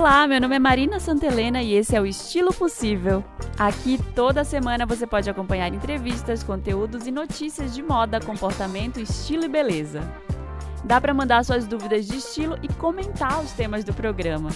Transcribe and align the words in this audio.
Olá, 0.00 0.26
meu 0.26 0.40
nome 0.40 0.56
é 0.56 0.58
Marina 0.58 0.98
Santelena 0.98 1.62
e 1.62 1.74
esse 1.74 1.94
é 1.94 2.00
o 2.00 2.06
Estilo 2.06 2.54
Possível. 2.54 3.22
Aqui 3.58 4.00
toda 4.14 4.44
semana 4.44 4.86
você 4.86 5.06
pode 5.06 5.28
acompanhar 5.28 5.74
entrevistas, 5.74 6.42
conteúdos 6.42 7.06
e 7.06 7.10
notícias 7.10 7.74
de 7.74 7.82
moda, 7.82 8.18
comportamento, 8.18 8.98
estilo 8.98 9.44
e 9.44 9.48
beleza. 9.48 10.00
Dá 10.82 10.98
para 11.02 11.12
mandar 11.12 11.44
suas 11.44 11.66
dúvidas 11.66 12.06
de 12.06 12.16
estilo 12.16 12.58
e 12.62 12.68
comentar 12.68 13.44
os 13.44 13.52
temas 13.52 13.84
do 13.84 13.92
programa. 13.92 14.48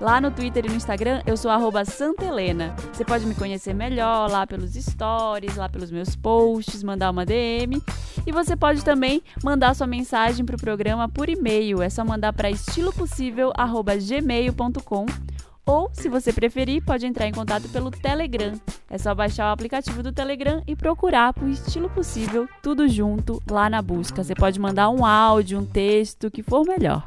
Lá 0.00 0.20
no 0.20 0.30
Twitter 0.30 0.64
e 0.64 0.68
no 0.68 0.76
Instagram 0.76 1.20
eu 1.26 1.36
sou 1.36 1.50
@santelena. 1.84 2.72
Você 2.92 3.04
pode 3.04 3.26
me 3.26 3.34
conhecer 3.34 3.74
melhor 3.74 4.30
lá 4.30 4.46
pelos 4.46 4.74
stories, 4.74 5.56
lá 5.56 5.68
pelos 5.68 5.90
meus 5.90 6.14
posts, 6.14 6.84
mandar 6.84 7.10
uma 7.10 7.26
DM 7.26 7.82
e 8.24 8.32
você 8.32 8.56
pode 8.56 8.84
também 8.84 9.20
mandar 9.42 9.74
sua 9.74 9.88
mensagem 9.88 10.46
para 10.46 10.54
o 10.54 10.60
programa 10.60 11.08
por 11.08 11.28
e-mail. 11.28 11.82
É 11.82 11.90
só 11.90 12.04
mandar 12.04 12.32
para 12.32 12.48
estilopossível@gmail.com 12.50 15.06
ou, 15.66 15.90
se 15.92 16.08
você 16.08 16.32
preferir, 16.32 16.80
pode 16.82 17.04
entrar 17.04 17.26
em 17.26 17.32
contato 17.32 17.68
pelo 17.68 17.90
Telegram. 17.90 18.52
É 18.88 18.96
só 18.96 19.12
baixar 19.14 19.50
o 19.50 19.52
aplicativo 19.52 20.02
do 20.02 20.12
Telegram 20.12 20.62
e 20.66 20.74
procurar 20.74 21.34
por 21.34 21.46
estilo 21.46 21.90
possível, 21.90 22.48
tudo 22.62 22.88
junto 22.88 23.42
lá 23.50 23.68
na 23.68 23.82
busca. 23.82 24.24
Você 24.24 24.34
pode 24.34 24.58
mandar 24.58 24.88
um 24.88 25.04
áudio, 25.04 25.58
um 25.58 25.66
texto, 25.66 26.28
o 26.28 26.30
que 26.30 26.42
for 26.42 26.64
melhor. 26.64 27.04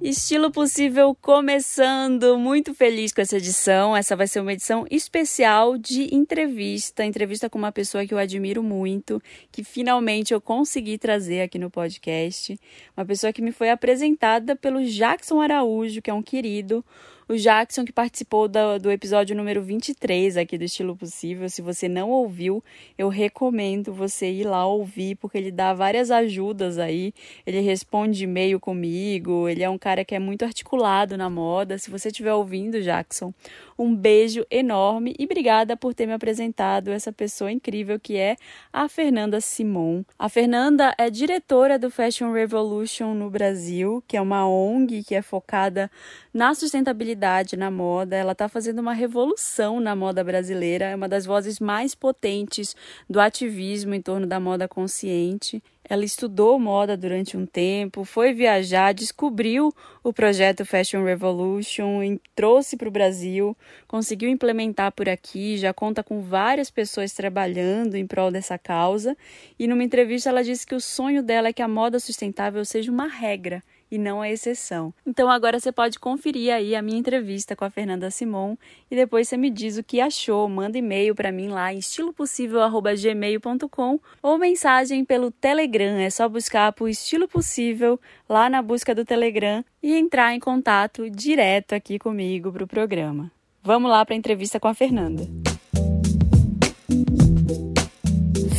Estilo 0.00 0.52
Possível 0.52 1.12
começando, 1.20 2.38
muito 2.38 2.72
feliz 2.72 3.12
com 3.12 3.20
essa 3.20 3.36
edição. 3.36 3.96
Essa 3.96 4.14
vai 4.14 4.28
ser 4.28 4.38
uma 4.38 4.52
edição 4.52 4.86
especial 4.88 5.76
de 5.76 6.14
entrevista, 6.14 7.04
entrevista 7.04 7.50
com 7.50 7.58
uma 7.58 7.72
pessoa 7.72 8.06
que 8.06 8.14
eu 8.14 8.18
admiro 8.18 8.62
muito, 8.62 9.20
que 9.50 9.64
finalmente 9.64 10.32
eu 10.32 10.40
consegui 10.40 10.98
trazer 10.98 11.42
aqui 11.42 11.58
no 11.58 11.68
podcast. 11.68 12.56
Uma 12.96 13.04
pessoa 13.04 13.32
que 13.32 13.42
me 13.42 13.50
foi 13.50 13.70
apresentada 13.70 14.54
pelo 14.54 14.84
Jackson 14.84 15.40
Araújo, 15.40 16.00
que 16.00 16.10
é 16.10 16.14
um 16.14 16.22
querido, 16.22 16.84
o 17.28 17.36
Jackson, 17.36 17.84
que 17.84 17.92
participou 17.92 18.48
do, 18.48 18.78
do 18.80 18.90
episódio 18.90 19.36
número 19.36 19.60
23 19.60 20.38
aqui 20.38 20.56
do 20.56 20.64
Estilo 20.64 20.96
Possível. 20.96 21.46
Se 21.50 21.60
você 21.60 21.86
não 21.86 22.08
ouviu, 22.08 22.64
eu 22.96 23.10
recomendo 23.10 23.92
você 23.92 24.30
ir 24.30 24.44
lá 24.44 24.66
ouvir, 24.66 25.14
porque 25.16 25.36
ele 25.36 25.52
dá 25.52 25.74
várias 25.74 26.10
ajudas 26.10 26.78
aí. 26.78 27.12
Ele 27.46 27.60
responde 27.60 28.24
e-mail 28.24 28.58
comigo. 28.58 29.46
Ele 29.46 29.62
é 29.62 29.68
um 29.68 29.76
cara 29.76 30.06
que 30.06 30.14
é 30.14 30.18
muito 30.18 30.42
articulado 30.42 31.18
na 31.18 31.28
moda. 31.28 31.76
Se 31.76 31.90
você 31.90 32.08
estiver 32.08 32.32
ouvindo, 32.32 32.80
Jackson, 32.80 33.34
um 33.78 33.94
beijo 33.94 34.46
enorme 34.50 35.14
e 35.18 35.24
obrigada 35.24 35.76
por 35.76 35.92
ter 35.92 36.06
me 36.06 36.14
apresentado 36.14 36.90
essa 36.90 37.12
pessoa 37.12 37.52
incrível 37.52 38.00
que 38.00 38.16
é 38.16 38.36
a 38.72 38.88
Fernanda 38.88 39.38
Simon. 39.38 40.02
A 40.18 40.30
Fernanda 40.30 40.94
é 40.96 41.10
diretora 41.10 41.78
do 41.78 41.90
Fashion 41.90 42.32
Revolution 42.32 43.12
no 43.12 43.28
Brasil, 43.28 44.02
que 44.08 44.16
é 44.16 44.20
uma 44.20 44.48
ONG 44.48 45.04
que 45.04 45.14
é 45.14 45.20
focada 45.20 45.90
na 46.32 46.54
sustentabilidade 46.54 47.17
na 47.56 47.70
moda. 47.70 48.16
Ela 48.16 48.32
está 48.32 48.48
fazendo 48.48 48.78
uma 48.78 48.92
revolução 48.92 49.80
na 49.80 49.96
moda 49.96 50.22
brasileira, 50.22 50.86
é 50.86 50.94
uma 50.94 51.08
das 51.08 51.26
vozes 51.26 51.58
mais 51.58 51.94
potentes 51.94 52.76
do 53.08 53.20
ativismo 53.20 53.94
em 53.94 54.00
torno 54.00 54.26
da 54.26 54.38
moda 54.38 54.68
consciente. 54.68 55.62
Ela 55.90 56.04
estudou 56.04 56.58
moda 56.58 56.98
durante 56.98 57.34
um 57.34 57.46
tempo, 57.46 58.04
foi 58.04 58.34
viajar, 58.34 58.92
descobriu 58.92 59.74
o 60.04 60.12
projeto 60.12 60.66
Fashion 60.66 61.02
Revolution, 61.02 62.18
trouxe 62.34 62.76
para 62.76 62.88
o 62.88 62.90
Brasil, 62.90 63.56
conseguiu 63.86 64.28
implementar 64.28 64.92
por 64.92 65.08
aqui, 65.08 65.56
já 65.56 65.72
conta 65.72 66.04
com 66.04 66.20
várias 66.20 66.70
pessoas 66.70 67.14
trabalhando 67.14 67.94
em 67.94 68.06
prol 68.06 68.30
dessa 68.30 68.58
causa. 68.58 69.16
E 69.58 69.66
numa 69.66 69.82
entrevista 69.82 70.28
ela 70.28 70.44
disse 70.44 70.66
que 70.66 70.74
o 70.74 70.80
sonho 70.80 71.22
dela 71.22 71.48
é 71.48 71.52
que 71.54 71.62
a 71.62 71.68
moda 71.68 71.98
sustentável 71.98 72.62
seja 72.66 72.92
uma 72.92 73.06
regra 73.06 73.62
e 73.90 73.98
não 73.98 74.20
a 74.20 74.30
exceção. 74.30 74.92
Então 75.06 75.30
agora 75.30 75.58
você 75.58 75.72
pode 75.72 75.98
conferir 75.98 76.52
aí 76.52 76.74
a 76.74 76.82
minha 76.82 76.98
entrevista 76.98 77.56
com 77.56 77.64
a 77.64 77.70
Fernanda 77.70 78.10
Simon 78.10 78.54
e 78.90 78.96
depois 78.96 79.28
você 79.28 79.36
me 79.36 79.50
diz 79.50 79.76
o 79.78 79.82
que 79.82 80.00
achou. 80.00 80.48
Manda 80.48 80.78
e-mail 80.78 81.14
para 81.14 81.30
mim 81.32 81.48
lá 81.48 81.72
em 81.72 81.78
estilopossível@gmail.com 81.78 84.00
ou 84.22 84.38
mensagem 84.38 85.04
pelo 85.04 85.30
Telegram. 85.30 85.98
É 85.98 86.10
só 86.10 86.28
buscar 86.28 86.72
por 86.72 86.88
Estilo 86.88 87.28
Possível 87.28 88.00
lá 88.28 88.50
na 88.50 88.62
busca 88.62 88.94
do 88.94 89.04
Telegram 89.04 89.64
e 89.82 89.94
entrar 89.94 90.34
em 90.34 90.40
contato 90.40 91.10
direto 91.10 91.74
aqui 91.74 91.98
comigo 91.98 92.52
para 92.52 92.64
o 92.64 92.68
programa. 92.68 93.30
Vamos 93.62 93.90
lá 93.90 94.04
para 94.04 94.14
a 94.14 94.18
entrevista 94.18 94.60
com 94.60 94.68
a 94.68 94.74
Fernanda. 94.74 95.47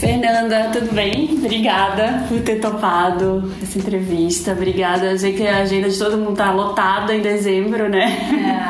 Fernanda, 0.09 0.71
tudo 0.73 0.91
bem? 0.91 1.29
Obrigada 1.33 2.25
por 2.27 2.41
ter 2.41 2.59
topado 2.59 3.53
essa 3.61 3.77
entrevista. 3.77 4.53
Obrigada. 4.53 5.11
Eu 5.11 5.19
sei 5.19 5.33
que 5.33 5.45
a 5.45 5.57
agenda 5.57 5.87
de 5.87 5.99
todo 5.99 6.17
mundo 6.17 6.35
tá 6.35 6.51
lotada 6.51 7.15
em 7.15 7.21
dezembro, 7.21 7.87
né? 7.87 8.17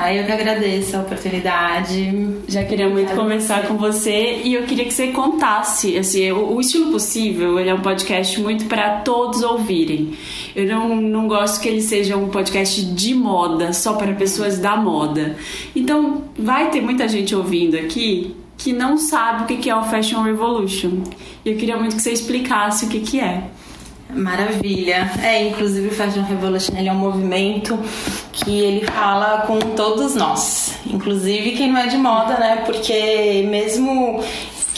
É, 0.05 0.19
eu 0.19 0.25
que 0.25 0.31
agradeço 0.33 0.97
a 0.97 0.99
oportunidade. 0.99 2.41
Já 2.45 2.65
queria 2.65 2.89
muito 2.89 3.15
conversar 3.15 3.67
com 3.67 3.77
você 3.77 4.41
e 4.43 4.53
eu 4.53 4.63
queria 4.63 4.83
que 4.83 4.93
você 4.93 5.07
contasse, 5.07 5.97
assim, 5.97 6.29
o, 6.31 6.55
o 6.55 6.59
Estilo 6.59 6.91
Possível, 6.91 7.57
ele 7.57 7.69
é 7.69 7.73
um 7.73 7.81
podcast 7.81 8.39
muito 8.41 8.65
para 8.65 8.97
todos 9.01 9.41
ouvirem. 9.41 10.13
Eu 10.53 10.65
não, 10.67 10.95
não 10.95 11.27
gosto 11.27 11.61
que 11.61 11.69
ele 11.69 11.81
seja 11.81 12.17
um 12.17 12.27
podcast 12.27 12.83
de 12.83 13.13
moda, 13.13 13.71
só 13.71 13.93
para 13.93 14.13
pessoas 14.13 14.59
da 14.59 14.75
moda. 14.75 15.37
Então, 15.73 16.23
vai 16.37 16.69
ter 16.69 16.81
muita 16.81 17.07
gente 17.07 17.33
ouvindo 17.33 17.77
aqui 17.77 18.35
que 18.59 18.73
não 18.73 18.97
sabe 18.97 19.43
o 19.43 19.57
que 19.57 19.69
é 19.69 19.75
o 19.75 19.83
Fashion 19.85 20.21
Revolution. 20.21 21.03
E 21.45 21.49
eu 21.49 21.57
queria 21.57 21.77
muito 21.77 21.95
que 21.95 22.01
você 22.01 22.11
explicasse 22.11 22.85
o 22.85 22.89
que, 22.89 22.99
que 22.99 23.19
é. 23.19 23.43
Maravilha. 24.13 25.09
É, 25.23 25.47
inclusive 25.47 25.87
o 25.87 25.91
Fashion 25.91 26.23
Revolution 26.23 26.75
ele 26.77 26.89
é 26.89 26.91
um 26.91 26.95
movimento 26.95 27.79
que 28.33 28.59
ele 28.59 28.85
fala 28.85 29.43
com 29.47 29.59
todos 29.59 30.15
nós, 30.15 30.75
inclusive 30.85 31.51
quem 31.51 31.71
não 31.71 31.79
é 31.79 31.87
de 31.87 31.97
moda, 31.97 32.37
né? 32.37 32.63
Porque 32.65 33.45
mesmo 33.49 34.21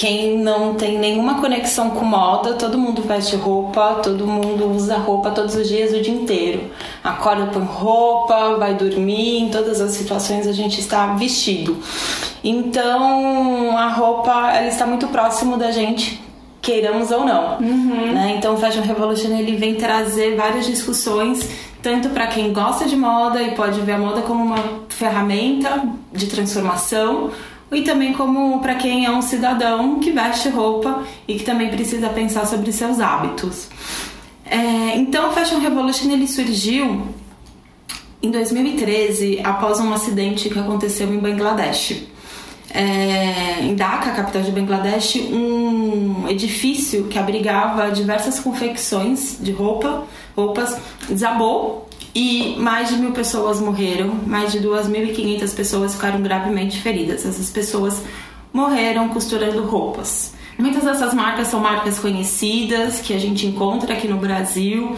quem 0.01 0.35
não 0.35 0.73
tem 0.73 0.97
nenhuma 0.97 1.39
conexão 1.39 1.91
com 1.91 2.03
moda, 2.03 2.56
todo 2.56 2.75
mundo 2.75 3.03
veste 3.03 3.35
roupa, 3.35 4.00
todo 4.01 4.25
mundo 4.25 4.72
usa 4.72 4.97
roupa 4.97 5.29
todos 5.29 5.53
os 5.53 5.67
dias, 5.67 5.94
o 5.94 6.01
dia 6.01 6.12
inteiro. 6.12 6.72
Acorda, 7.03 7.45
põe 7.53 7.63
roupa, 7.63 8.56
vai 8.57 8.73
dormir, 8.73 9.38
em 9.38 9.50
todas 9.50 9.79
as 9.79 9.91
situações 9.91 10.47
a 10.47 10.53
gente 10.53 10.79
está 10.79 11.13
vestido. 11.13 11.78
Então 12.44 13.78
a 13.78 13.89
roupa 13.89 14.31
ela 14.51 14.69
está 14.69 14.88
muito 14.88 15.07
próximo 15.09 15.56
da 15.56 15.69
gente, 15.69 16.19
queiramos 16.63 17.12
ou 17.12 17.23
não. 17.23 17.59
Uhum. 17.59 18.12
Né? 18.12 18.33
Então 18.39 18.56
o 18.56 18.57
Fashion 18.57 18.81
Revolution 18.81 19.38
ele 19.38 19.56
vem 19.56 19.75
trazer 19.75 20.35
várias 20.35 20.66
discussões 20.66 21.47
tanto 21.79 22.09
para 22.09 22.25
quem 22.25 22.51
gosta 22.51 22.85
de 22.85 22.95
moda 22.95 23.41
e 23.41 23.56
pode 23.56 23.79
ver 23.81 23.94
a 23.94 23.97
moda 24.00 24.22
como 24.22 24.44
uma 24.44 24.81
ferramenta 24.89 25.83
de 26.12 26.28
transformação, 26.28 27.31
e 27.71 27.81
também 27.83 28.13
como 28.13 28.59
para 28.59 28.75
quem 28.75 29.05
é 29.05 29.11
um 29.11 29.21
cidadão 29.21 29.99
que 29.99 30.11
veste 30.11 30.49
roupa 30.49 31.03
e 31.27 31.35
que 31.35 31.43
também 31.43 31.69
precisa 31.69 32.09
pensar 32.09 32.45
sobre 32.45 32.71
seus 32.71 32.99
hábitos. 32.99 33.69
É, 34.45 34.97
então, 34.97 35.29
o 35.29 35.31
Fashion 35.31 35.59
Revolution 35.59 36.11
ele 36.11 36.27
surgiu 36.27 37.07
em 38.21 38.29
2013 38.29 39.39
após 39.43 39.79
um 39.79 39.93
acidente 39.93 40.49
que 40.49 40.59
aconteceu 40.59 41.11
em 41.13 41.17
Bangladesh. 41.17 42.03
É, 42.73 43.61
em 43.61 43.75
Dhaka, 43.75 44.11
capital 44.11 44.41
de 44.41 44.51
Bangladesh, 44.51 45.15
um 45.15 46.27
edifício 46.29 47.05
que 47.05 47.17
abrigava 47.17 47.91
diversas 47.91 48.39
confecções 48.39 49.38
de 49.39 49.51
roupa, 49.51 50.05
roupas, 50.35 50.77
desabou 51.07 51.89
e 52.13 52.55
mais 52.57 52.89
de 52.89 52.97
mil 52.97 53.11
pessoas 53.11 53.59
morreram, 53.59 54.13
mais 54.25 54.51
de 54.51 54.59
2.500 54.59 55.55
pessoas 55.55 55.95
ficaram 55.95 56.22
gravemente 56.22 56.79
feridas. 56.79 57.25
Essas 57.25 57.49
pessoas 57.49 58.01
morreram 58.53 59.09
costurando 59.09 59.63
roupas. 59.63 60.33
Muitas 60.57 60.83
dessas 60.83 61.13
marcas 61.13 61.47
são 61.47 61.59
marcas 61.59 61.97
conhecidas 62.00 63.00
que 63.00 63.13
a 63.13 63.19
gente 63.19 63.47
encontra 63.47 63.94
aqui 63.94 64.07
no 64.07 64.17
Brasil. 64.17 64.95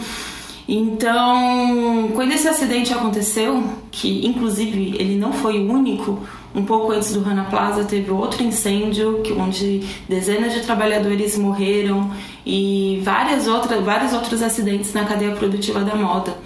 Então, 0.68 2.10
quando 2.14 2.32
esse 2.32 2.48
acidente 2.48 2.92
aconteceu, 2.92 3.62
que 3.90 4.26
inclusive 4.26 4.96
ele 4.98 5.16
não 5.16 5.32
foi 5.32 5.58
o 5.58 5.70
único, 5.70 6.18
um 6.54 6.64
pouco 6.64 6.92
antes 6.92 7.12
do 7.12 7.20
Rana 7.20 7.44
Plaza 7.44 7.84
teve 7.84 8.10
outro 8.10 8.42
incêndio, 8.42 9.22
onde 9.38 9.80
dezenas 10.08 10.52
de 10.52 10.60
trabalhadores 10.60 11.36
morreram 11.36 12.10
e 12.46 13.00
várias 13.02 13.46
outras, 13.46 13.84
vários 13.84 14.12
outros 14.12 14.40
acidentes 14.40 14.92
na 14.94 15.04
cadeia 15.04 15.32
produtiva 15.32 15.80
da 15.80 15.94
moda. 15.94 16.36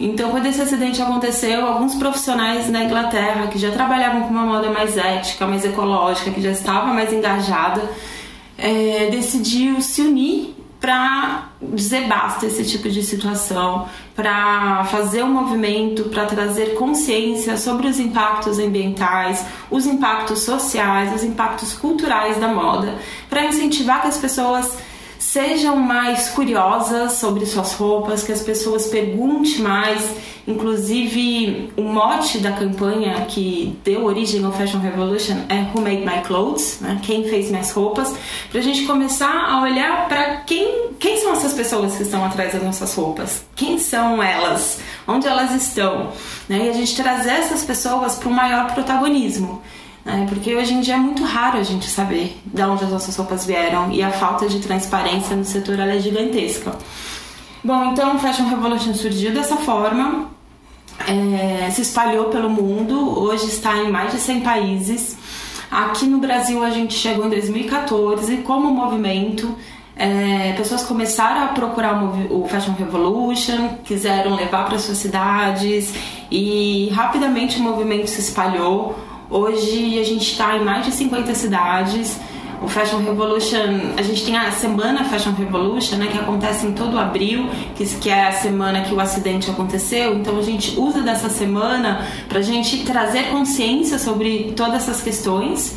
Então, 0.00 0.30
quando 0.30 0.46
esse 0.46 0.60
acidente 0.60 1.02
aconteceu, 1.02 1.66
alguns 1.66 1.96
profissionais 1.96 2.70
na 2.70 2.84
Inglaterra 2.84 3.48
que 3.48 3.58
já 3.58 3.72
trabalhavam 3.72 4.22
com 4.22 4.28
uma 4.28 4.46
moda 4.46 4.70
mais 4.70 4.96
ética, 4.96 5.46
mais 5.46 5.64
ecológica, 5.64 6.30
que 6.30 6.40
já 6.40 6.50
estava 6.50 6.92
mais 6.94 7.12
engajada, 7.12 7.82
é, 8.56 9.08
decidiu 9.10 9.80
se 9.80 10.02
unir 10.02 10.54
para 10.80 11.48
dizer 11.60 12.06
basta 12.06 12.46
esse 12.46 12.64
tipo 12.64 12.88
de 12.88 13.02
situação, 13.02 13.88
para 14.14 14.84
fazer 14.84 15.24
um 15.24 15.32
movimento, 15.32 16.04
para 16.04 16.24
trazer 16.26 16.74
consciência 16.74 17.56
sobre 17.56 17.88
os 17.88 17.98
impactos 17.98 18.60
ambientais, 18.60 19.44
os 19.68 19.86
impactos 19.86 20.40
sociais, 20.40 21.12
os 21.12 21.24
impactos 21.24 21.72
culturais 21.72 22.38
da 22.38 22.46
moda, 22.46 22.94
para 23.28 23.46
incentivar 23.46 24.02
que 24.02 24.08
as 24.08 24.18
pessoas 24.18 24.78
sejam 25.18 25.76
mais 25.76 26.28
curiosas 26.28 27.12
sobre 27.14 27.44
suas 27.44 27.72
roupas, 27.74 28.22
que 28.22 28.32
as 28.32 28.42
pessoas 28.42 28.86
perguntem 28.86 29.58
mais. 29.58 30.08
Inclusive, 30.46 31.70
o 31.76 31.82
mote 31.82 32.38
da 32.38 32.52
campanha 32.52 33.26
que 33.26 33.78
deu 33.84 34.06
origem 34.06 34.42
ao 34.42 34.50
Fashion 34.50 34.78
Revolution 34.78 35.36
é 35.50 35.56
Who 35.74 35.82
Made 35.82 36.06
My 36.06 36.22
Clothes, 36.26 36.78
né? 36.80 36.98
quem 37.02 37.28
fez 37.28 37.50
minhas 37.50 37.70
roupas, 37.70 38.14
para 38.50 38.60
a 38.60 38.62
gente 38.62 38.86
começar 38.86 39.44
a 39.46 39.60
olhar 39.60 40.08
para 40.08 40.36
quem, 40.38 40.92
quem 40.98 41.18
são 41.20 41.32
essas 41.32 41.52
pessoas 41.52 41.96
que 41.96 42.02
estão 42.02 42.24
atrás 42.24 42.54
das 42.54 42.62
nossas 42.62 42.94
roupas, 42.94 43.44
quem 43.54 43.78
são 43.78 44.22
elas, 44.22 44.80
onde 45.06 45.26
elas 45.26 45.54
estão, 45.54 46.12
né? 46.48 46.64
e 46.64 46.68
a 46.70 46.72
gente 46.72 46.96
trazer 46.96 47.32
essas 47.32 47.62
pessoas 47.64 48.14
para 48.14 48.28
um 48.30 48.32
maior 48.32 48.72
protagonismo. 48.72 49.60
Né? 50.08 50.24
Porque 50.26 50.56
hoje 50.56 50.72
em 50.72 50.80
dia 50.80 50.94
é 50.94 50.98
muito 50.98 51.22
raro 51.22 51.58
a 51.58 51.62
gente 51.62 51.86
saber 51.86 52.40
de 52.46 52.62
onde 52.62 52.82
as 52.82 52.90
nossas 52.90 53.14
roupas 53.14 53.44
vieram 53.44 53.92
e 53.92 54.02
a 54.02 54.10
falta 54.10 54.48
de 54.48 54.58
transparência 54.58 55.36
no 55.36 55.44
setor 55.44 55.78
é 55.78 55.98
gigantesca. 55.98 56.76
Bom, 57.62 57.92
então 57.92 58.18
Fashion 58.18 58.48
Revolution 58.48 58.94
surgiu 58.94 59.34
dessa 59.34 59.56
forma, 59.56 60.30
é, 61.06 61.70
se 61.70 61.82
espalhou 61.82 62.26
pelo 62.26 62.48
mundo, 62.48 63.20
hoje 63.20 63.46
está 63.46 63.76
em 63.76 63.90
mais 63.90 64.12
de 64.12 64.18
100 64.18 64.40
países. 64.40 65.18
Aqui 65.70 66.06
no 66.06 66.18
Brasil 66.18 66.64
a 66.64 66.70
gente 66.70 66.94
chegou 66.94 67.26
em 67.26 67.28
2014 67.28 68.38
como 68.38 68.70
movimento. 68.70 69.54
É, 69.94 70.54
pessoas 70.56 70.84
começaram 70.84 71.42
a 71.44 71.48
procurar 71.48 72.02
o 72.30 72.46
Fashion 72.48 72.72
Revolution, 72.72 73.76
quiseram 73.84 74.36
levar 74.36 74.64
para 74.64 74.78
suas 74.78 74.96
cidades 74.96 75.92
e 76.30 76.88
rapidamente 76.94 77.58
o 77.58 77.62
movimento 77.62 78.08
se 78.08 78.20
espalhou. 78.20 79.07
Hoje 79.30 79.98
a 80.00 80.04
gente 80.04 80.32
está 80.32 80.56
em 80.56 80.64
mais 80.64 80.86
de 80.86 80.92
50 80.92 81.34
cidades. 81.34 82.18
O 82.62 82.66
Fashion 82.66 82.98
Revolution, 82.98 83.92
a 83.96 84.02
gente 84.02 84.24
tem 84.24 84.36
a 84.36 84.50
semana 84.50 85.04
Fashion 85.04 85.32
Revolution, 85.32 85.96
né, 85.96 86.08
que 86.08 86.18
acontece 86.18 86.66
em 86.66 86.72
todo 86.72 86.98
abril, 86.98 87.46
que, 87.76 87.84
que 87.84 88.08
é 88.08 88.28
a 88.28 88.32
semana 88.32 88.80
que 88.80 88.92
o 88.92 88.98
acidente 88.98 89.50
aconteceu. 89.50 90.14
Então 90.14 90.38
a 90.38 90.42
gente 90.42 90.80
usa 90.80 91.02
dessa 91.02 91.28
semana 91.28 92.06
para 92.28 92.38
a 92.38 92.42
gente 92.42 92.84
trazer 92.84 93.30
consciência 93.30 93.98
sobre 93.98 94.54
todas 94.56 94.76
essas 94.76 95.02
questões. 95.02 95.76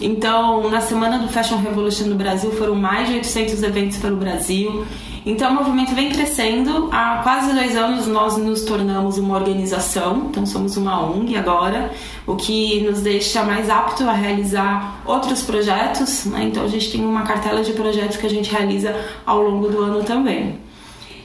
Então, 0.00 0.70
na 0.70 0.80
semana 0.80 1.18
do 1.18 1.28
Fashion 1.28 1.56
Revolution 1.56 2.04
no 2.04 2.14
Brasil, 2.14 2.52
foram 2.52 2.74
mais 2.74 3.08
de 3.08 3.14
800 3.14 3.62
eventos 3.62 3.96
pelo 3.96 4.16
Brasil. 4.16 4.86
Então 5.24 5.50
o 5.50 5.54
movimento 5.54 5.94
vem 5.94 6.10
crescendo. 6.10 6.88
Há 6.90 7.20
quase 7.22 7.52
dois 7.52 7.76
anos 7.76 8.06
nós 8.06 8.36
nos 8.38 8.62
tornamos 8.62 9.18
uma 9.18 9.36
organização, 9.36 10.28
então 10.30 10.46
somos 10.46 10.76
uma 10.76 11.04
ONG 11.04 11.36
agora, 11.36 11.92
o 12.30 12.36
que 12.36 12.80
nos 12.80 13.00
deixa 13.00 13.42
mais 13.42 13.68
apto 13.68 14.04
a 14.04 14.12
realizar 14.12 15.02
outros 15.04 15.42
projetos. 15.42 16.26
Né? 16.26 16.44
Então 16.44 16.64
a 16.64 16.68
gente 16.68 16.90
tem 16.90 17.04
uma 17.04 17.22
cartela 17.22 17.62
de 17.62 17.72
projetos 17.72 18.16
que 18.16 18.26
a 18.26 18.30
gente 18.30 18.50
realiza 18.50 18.94
ao 19.26 19.42
longo 19.42 19.68
do 19.68 19.82
ano 19.82 20.04
também. 20.04 20.58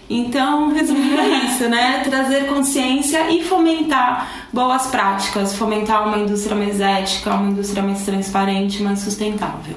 Então, 0.10 0.72
resumindo 0.72 1.20
é 1.20 1.46
isso, 1.46 1.68
né? 1.68 2.02
Trazer 2.04 2.46
consciência 2.46 3.32
e 3.32 3.44
fomentar 3.44 4.48
boas 4.54 4.86
práticas, 4.88 5.56
fomentar 5.56 6.08
uma 6.08 6.20
indústria 6.20 6.56
mais 6.56 6.80
ética, 6.80 7.34
uma 7.34 7.50
indústria 7.50 7.82
mais 7.82 8.04
transparente, 8.04 8.84
mais 8.84 9.00
sustentável. 9.00 9.76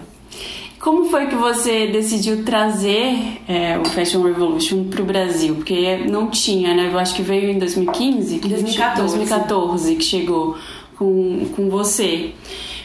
Como 0.78 1.06
foi 1.06 1.26
que 1.26 1.34
você 1.34 1.88
decidiu 1.88 2.44
trazer 2.44 3.42
é, 3.48 3.78
o 3.78 3.84
Fashion 3.86 4.22
Revolution 4.22 4.84
para 4.84 5.02
o 5.02 5.04
Brasil? 5.04 5.56
Porque 5.56 5.96
não 5.96 6.28
tinha, 6.28 6.72
né? 6.72 6.88
Eu 6.92 6.98
acho 6.98 7.14
que 7.14 7.22
veio 7.22 7.50
em 7.50 7.58
2015? 7.58 8.38
2014. 8.38 9.16
2014 9.16 9.96
que 9.96 10.04
chegou 10.04 10.56
com, 10.98 11.46
com 11.54 11.70
você. 11.70 12.32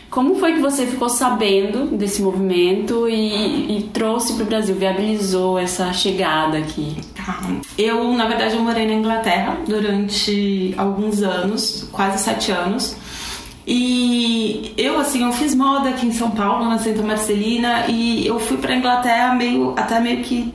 Como 0.09 0.35
foi 0.35 0.53
que 0.53 0.59
você 0.59 0.85
ficou 0.85 1.09
sabendo 1.09 1.97
desse 1.97 2.21
movimento 2.21 3.09
e, 3.09 3.79
e 3.79 3.83
trouxe 3.91 4.33
para 4.33 4.43
o 4.43 4.45
Brasil, 4.45 4.75
viabilizou 4.75 5.57
essa 5.57 5.91
chegada 5.91 6.59
aqui? 6.59 6.97
Tá. 7.15 7.41
Eu, 7.75 8.13
na 8.13 8.27
verdade, 8.27 8.55
eu 8.55 8.61
morei 8.61 8.85
na 8.85 8.93
Inglaterra 8.93 9.57
durante 9.67 10.75
alguns 10.77 11.23
anos, 11.23 11.89
quase 11.91 12.23
sete 12.23 12.51
anos. 12.51 12.95
E 13.65 14.71
eu, 14.77 14.99
assim, 14.99 15.23
eu 15.23 15.31
fiz 15.31 15.55
moda 15.55 15.89
aqui 15.89 16.05
em 16.05 16.11
São 16.11 16.29
Paulo, 16.29 16.65
na 16.65 16.77
Santa 16.77 17.01
Marcelina, 17.01 17.87
e 17.87 18.27
eu 18.27 18.39
fui 18.39 18.57
pra 18.57 18.75
Inglaterra 18.75 19.33
meio, 19.33 19.73
até 19.75 19.99
meio 19.99 20.21
que 20.21 20.53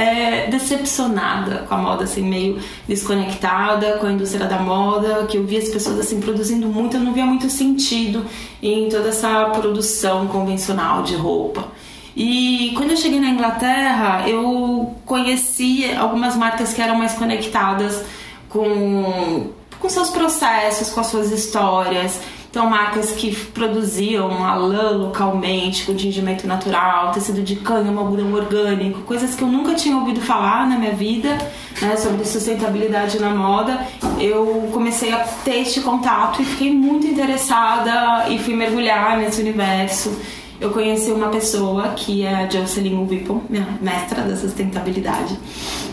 é, 0.00 0.46
decepcionada 0.46 1.66
com 1.68 1.74
a 1.74 1.78
moda, 1.78 2.04
assim, 2.04 2.22
meio 2.22 2.58
desconectada 2.88 3.98
com 3.98 4.06
a 4.06 4.12
indústria 4.12 4.46
da 4.46 4.58
moda, 4.58 5.26
que 5.26 5.36
eu 5.36 5.44
via 5.44 5.58
as 5.58 5.68
pessoas, 5.68 6.00
assim, 6.00 6.20
produzindo 6.20 6.66
muito, 6.68 6.96
eu 6.96 7.00
não 7.00 7.12
via 7.12 7.26
muito 7.26 7.50
sentido 7.50 8.24
em 8.62 8.88
toda 8.88 9.10
essa 9.10 9.44
produção 9.50 10.26
convencional 10.28 11.02
de 11.02 11.14
roupa. 11.14 11.68
E 12.16 12.72
quando 12.76 12.92
eu 12.92 12.96
cheguei 12.96 13.20
na 13.20 13.28
Inglaterra, 13.28 14.28
eu 14.28 14.94
conheci 15.04 15.92
algumas 15.92 16.34
marcas 16.34 16.72
que 16.72 16.80
eram 16.80 16.96
mais 16.96 17.12
conectadas 17.14 18.02
com 18.48 19.52
com 19.78 19.88
seus 19.88 20.10
processos, 20.10 20.90
com 20.90 21.00
as 21.00 21.06
suas 21.06 21.30
histórias. 21.30 22.20
Então, 22.50 22.68
marcas 22.68 23.12
que 23.12 23.32
produziam 23.32 24.44
a 24.44 24.56
lã 24.56 24.90
localmente, 24.90 25.84
com 25.84 25.94
tingimento 25.94 26.48
natural, 26.48 27.12
tecido 27.12 27.42
de 27.42 27.54
cânhamo, 27.54 28.00
algodão 28.00 28.32
orgânico, 28.32 29.02
coisas 29.02 29.36
que 29.36 29.42
eu 29.42 29.48
nunca 29.48 29.72
tinha 29.76 29.96
ouvido 29.96 30.20
falar 30.20 30.66
na 30.68 30.76
minha 30.76 30.92
vida, 30.92 31.38
né, 31.80 31.96
sobre 31.96 32.24
sustentabilidade 32.24 33.20
na 33.20 33.30
moda. 33.30 33.86
Eu 34.18 34.68
comecei 34.72 35.12
a 35.12 35.18
ter 35.44 35.60
este 35.60 35.80
contato 35.80 36.42
e 36.42 36.44
fiquei 36.44 36.72
muito 36.74 37.06
interessada 37.06 38.28
e 38.28 38.36
fui 38.40 38.56
mergulhar 38.56 39.16
nesse 39.16 39.40
universo. 39.40 40.12
Eu 40.60 40.70
conheci 40.70 41.12
uma 41.12 41.28
pessoa 41.28 41.90
que 41.90 42.24
é 42.24 42.34
a 42.34 42.50
Jocelyn 42.50 43.06
Whipple, 43.08 43.42
minha 43.48 43.78
mestra 43.80 44.22
da 44.22 44.36
sustentabilidade. 44.36 45.38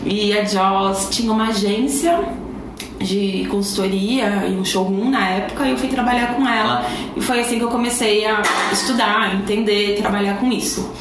E 0.04 0.36
a 0.36 0.44
Joss 0.44 1.08
tinha 1.08 1.32
uma 1.32 1.48
agência 1.48 2.18
de 2.98 3.46
consultoria 3.50 4.46
e 4.48 4.56
um 4.56 4.64
showroom 4.64 5.10
na 5.10 5.28
época 5.28 5.66
e 5.66 5.70
eu 5.70 5.78
fui 5.78 5.88
trabalhar 5.88 6.34
com 6.34 6.46
ela. 6.46 6.84
E 7.16 7.20
foi 7.20 7.40
assim 7.40 7.58
que 7.58 7.64
eu 7.64 7.70
comecei 7.70 8.26
a 8.26 8.42
estudar, 8.72 9.34
entender, 9.34 9.96
trabalhar 9.96 10.38
com 10.38 10.50
isso. 10.50 10.92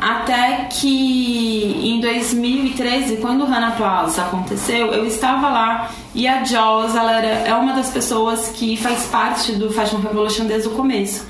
Até 0.00 0.68
que 0.70 1.78
em 1.82 2.00
2013, 2.00 3.16
quando 3.16 3.42
o 3.42 3.44
Hana 3.44 3.72
Plaza 3.72 4.22
aconteceu, 4.22 4.86
eu 4.86 5.06
estava 5.06 5.50
lá. 5.50 5.90
E 6.14 6.26
a 6.26 6.42
Jaws, 6.42 6.94
ela 6.94 7.18
era, 7.18 7.48
é 7.48 7.54
uma 7.54 7.74
das 7.74 7.90
pessoas 7.90 8.48
que 8.48 8.78
faz 8.78 9.04
parte 9.06 9.52
do 9.52 9.70
Fashion 9.70 9.98
Revolution 9.98 10.46
desde 10.46 10.68
o 10.68 10.70
começo. 10.70 11.26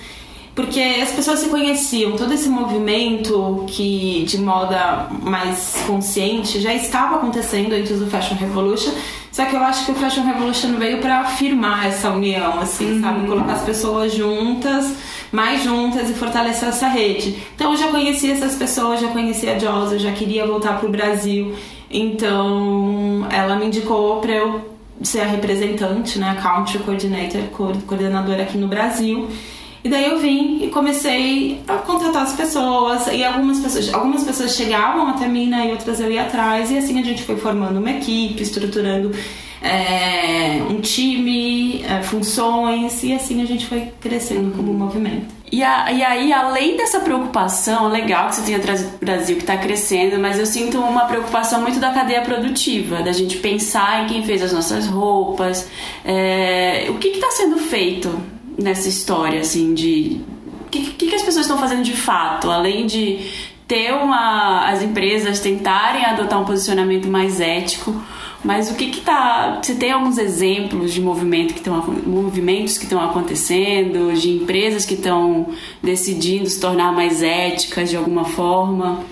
Porque 0.54 0.80
as 1.02 1.10
pessoas 1.10 1.40
se 1.40 1.48
conheciam, 1.48 2.12
todo 2.12 2.32
esse 2.32 2.48
movimento 2.48 3.64
que 3.68 4.24
de 4.28 4.38
moda 4.38 5.08
mais 5.22 5.82
consciente 5.86 6.60
já 6.60 6.74
estava 6.74 7.16
acontecendo 7.16 7.72
antes 7.72 7.98
do 7.98 8.06
Fashion 8.06 8.36
Revolution, 8.36 8.92
só 9.32 9.44
que 9.44 9.54
eu 9.54 9.60
acho 9.60 9.86
que 9.86 9.92
o 9.92 9.94
Fashion 9.94 10.24
Revolution 10.24 10.74
veio 10.74 10.98
para 10.98 11.20
afirmar 11.20 11.86
essa 11.86 12.10
união, 12.10 12.60
assim, 12.60 12.94
uhum. 12.94 13.00
sabe, 13.00 13.26
colocar 13.26 13.52
as 13.52 13.62
pessoas 13.62 14.12
juntas, 14.12 14.92
mais 15.30 15.62
juntas 15.62 16.10
e 16.10 16.14
fortalecer 16.14 16.68
essa 16.68 16.88
rede. 16.88 17.36
Então 17.54 17.72
eu 17.72 17.78
já 17.78 17.88
conhecia 17.88 18.32
essas 18.32 18.56
pessoas, 18.56 19.00
já 19.00 19.08
conhecia 19.08 19.54
a 19.54 19.58
Joss, 19.58 19.92
eu 19.92 19.98
já 19.98 20.12
queria 20.12 20.46
voltar 20.46 20.78
pro 20.78 20.88
Brasil, 20.88 21.54
então 21.90 23.26
ela 23.30 23.56
me 23.56 23.66
indicou 23.66 24.20
para 24.20 24.32
eu 24.32 24.70
ser 25.02 25.20
a 25.20 25.26
representante, 25.26 26.18
né, 26.18 26.36
a 26.36 26.42
country 26.42 26.78
coordinator, 26.80 27.42
coordenadora 27.86 28.42
aqui 28.42 28.58
no 28.58 28.68
Brasil. 28.68 29.28
E 29.82 29.88
daí 29.88 30.10
eu 30.10 30.18
vim 30.18 30.62
e 30.62 30.68
comecei 30.68 31.60
a 31.66 31.76
contratar 31.76 32.22
as 32.22 32.34
pessoas 32.34 33.06
e 33.06 33.24
algumas 33.24 33.60
pessoas, 33.60 33.94
algumas 33.94 34.24
pessoas 34.24 34.54
chegavam 34.54 35.08
até 35.08 35.26
mim, 35.26 35.48
né, 35.48 35.68
e 35.68 35.72
outras 35.72 36.00
eu 36.00 36.12
ia 36.12 36.22
atrás 36.22 36.70
e 36.70 36.76
assim 36.76 37.00
a 37.00 37.02
gente 37.02 37.22
foi 37.22 37.36
formando 37.36 37.78
uma 37.78 37.90
equipe, 37.90 38.42
estruturando 38.42 39.10
é, 39.62 40.62
um 40.68 40.80
time, 40.80 41.82
é, 41.82 42.02
funções 42.02 43.02
e 43.02 43.14
assim 43.14 43.42
a 43.42 43.46
gente 43.46 43.66
foi 43.66 43.90
crescendo 44.00 44.54
como 44.54 44.72
movimento. 44.72 45.40
E, 45.52 45.64
a, 45.64 45.90
e 45.90 46.04
aí, 46.04 46.32
além 46.32 46.76
dessa 46.76 47.00
preocupação, 47.00 47.88
legal 47.88 48.28
que 48.28 48.36
você 48.36 48.42
tenha 48.42 48.60
trazido 48.60 48.90
para 48.90 48.96
o 48.96 49.00
Brasil, 49.00 49.34
que 49.34 49.42
está 49.42 49.56
crescendo, 49.56 50.16
mas 50.20 50.38
eu 50.38 50.46
sinto 50.46 50.78
uma 50.78 51.06
preocupação 51.06 51.60
muito 51.60 51.80
da 51.80 51.90
cadeia 51.90 52.22
produtiva, 52.22 53.02
da 53.02 53.10
gente 53.10 53.38
pensar 53.38 54.04
em 54.04 54.06
quem 54.06 54.22
fez 54.24 54.42
as 54.42 54.52
nossas 54.52 54.86
roupas, 54.86 55.68
é, 56.04 56.86
o 56.88 56.94
que 56.98 57.08
está 57.08 57.32
sendo 57.32 57.58
feito 57.58 58.08
nessa 58.60 58.88
história, 58.88 59.40
assim, 59.40 59.74
de. 59.74 60.20
O 60.66 60.70
que, 60.70 60.82
que, 60.92 61.06
que 61.08 61.14
as 61.14 61.22
pessoas 61.22 61.46
estão 61.46 61.58
fazendo 61.58 61.82
de 61.82 61.96
fato? 61.96 62.50
Além 62.50 62.86
de 62.86 63.28
ter 63.66 63.92
uma. 63.92 64.68
as 64.68 64.82
empresas 64.82 65.40
tentarem 65.40 66.04
adotar 66.04 66.40
um 66.40 66.44
posicionamento 66.44 67.08
mais 67.08 67.40
ético. 67.40 67.94
Mas 68.42 68.70
o 68.70 68.74
que 68.74 68.90
que 68.90 69.00
tá. 69.02 69.58
Você 69.62 69.74
tem 69.74 69.92
alguns 69.92 70.16
exemplos 70.16 70.94
de 70.94 71.00
movimento 71.00 71.52
que 71.52 71.60
tão, 71.60 71.82
movimentos 72.06 72.78
que 72.78 72.84
estão 72.84 73.02
acontecendo, 73.02 74.14
de 74.14 74.30
empresas 74.30 74.86
que 74.86 74.94
estão 74.94 75.48
decidindo 75.82 76.48
se 76.48 76.58
tornar 76.58 76.92
mais 76.92 77.22
éticas 77.22 77.90
de 77.90 77.96
alguma 77.96 78.24
forma? 78.24 79.04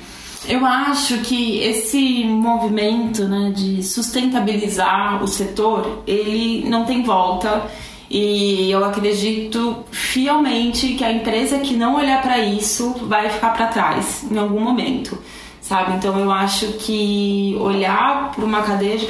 Eu 0.48 0.64
acho 0.64 1.18
que 1.18 1.58
esse 1.58 2.24
movimento 2.24 3.24
né, 3.24 3.52
de 3.54 3.82
sustentabilizar 3.82 5.22
o 5.22 5.26
setor, 5.26 6.02
ele 6.06 6.66
não 6.66 6.86
tem 6.86 7.02
volta 7.02 7.66
e 8.10 8.70
eu 8.70 8.84
acredito 8.84 9.84
fielmente 9.90 10.94
que 10.94 11.04
a 11.04 11.12
empresa 11.12 11.58
que 11.58 11.74
não 11.74 11.96
olhar 11.96 12.22
para 12.22 12.38
isso 12.38 12.94
vai 13.06 13.28
ficar 13.28 13.50
para 13.50 13.66
trás 13.66 14.24
em 14.30 14.38
algum 14.38 14.60
momento. 14.60 15.18
sabe? 15.60 15.94
Então 15.96 16.18
eu 16.18 16.30
acho 16.30 16.66
que 16.78 17.56
olhar 17.60 18.32
para 18.32 18.44
uma 18.44 18.62
cadeia 18.62 18.96
de 18.96 19.06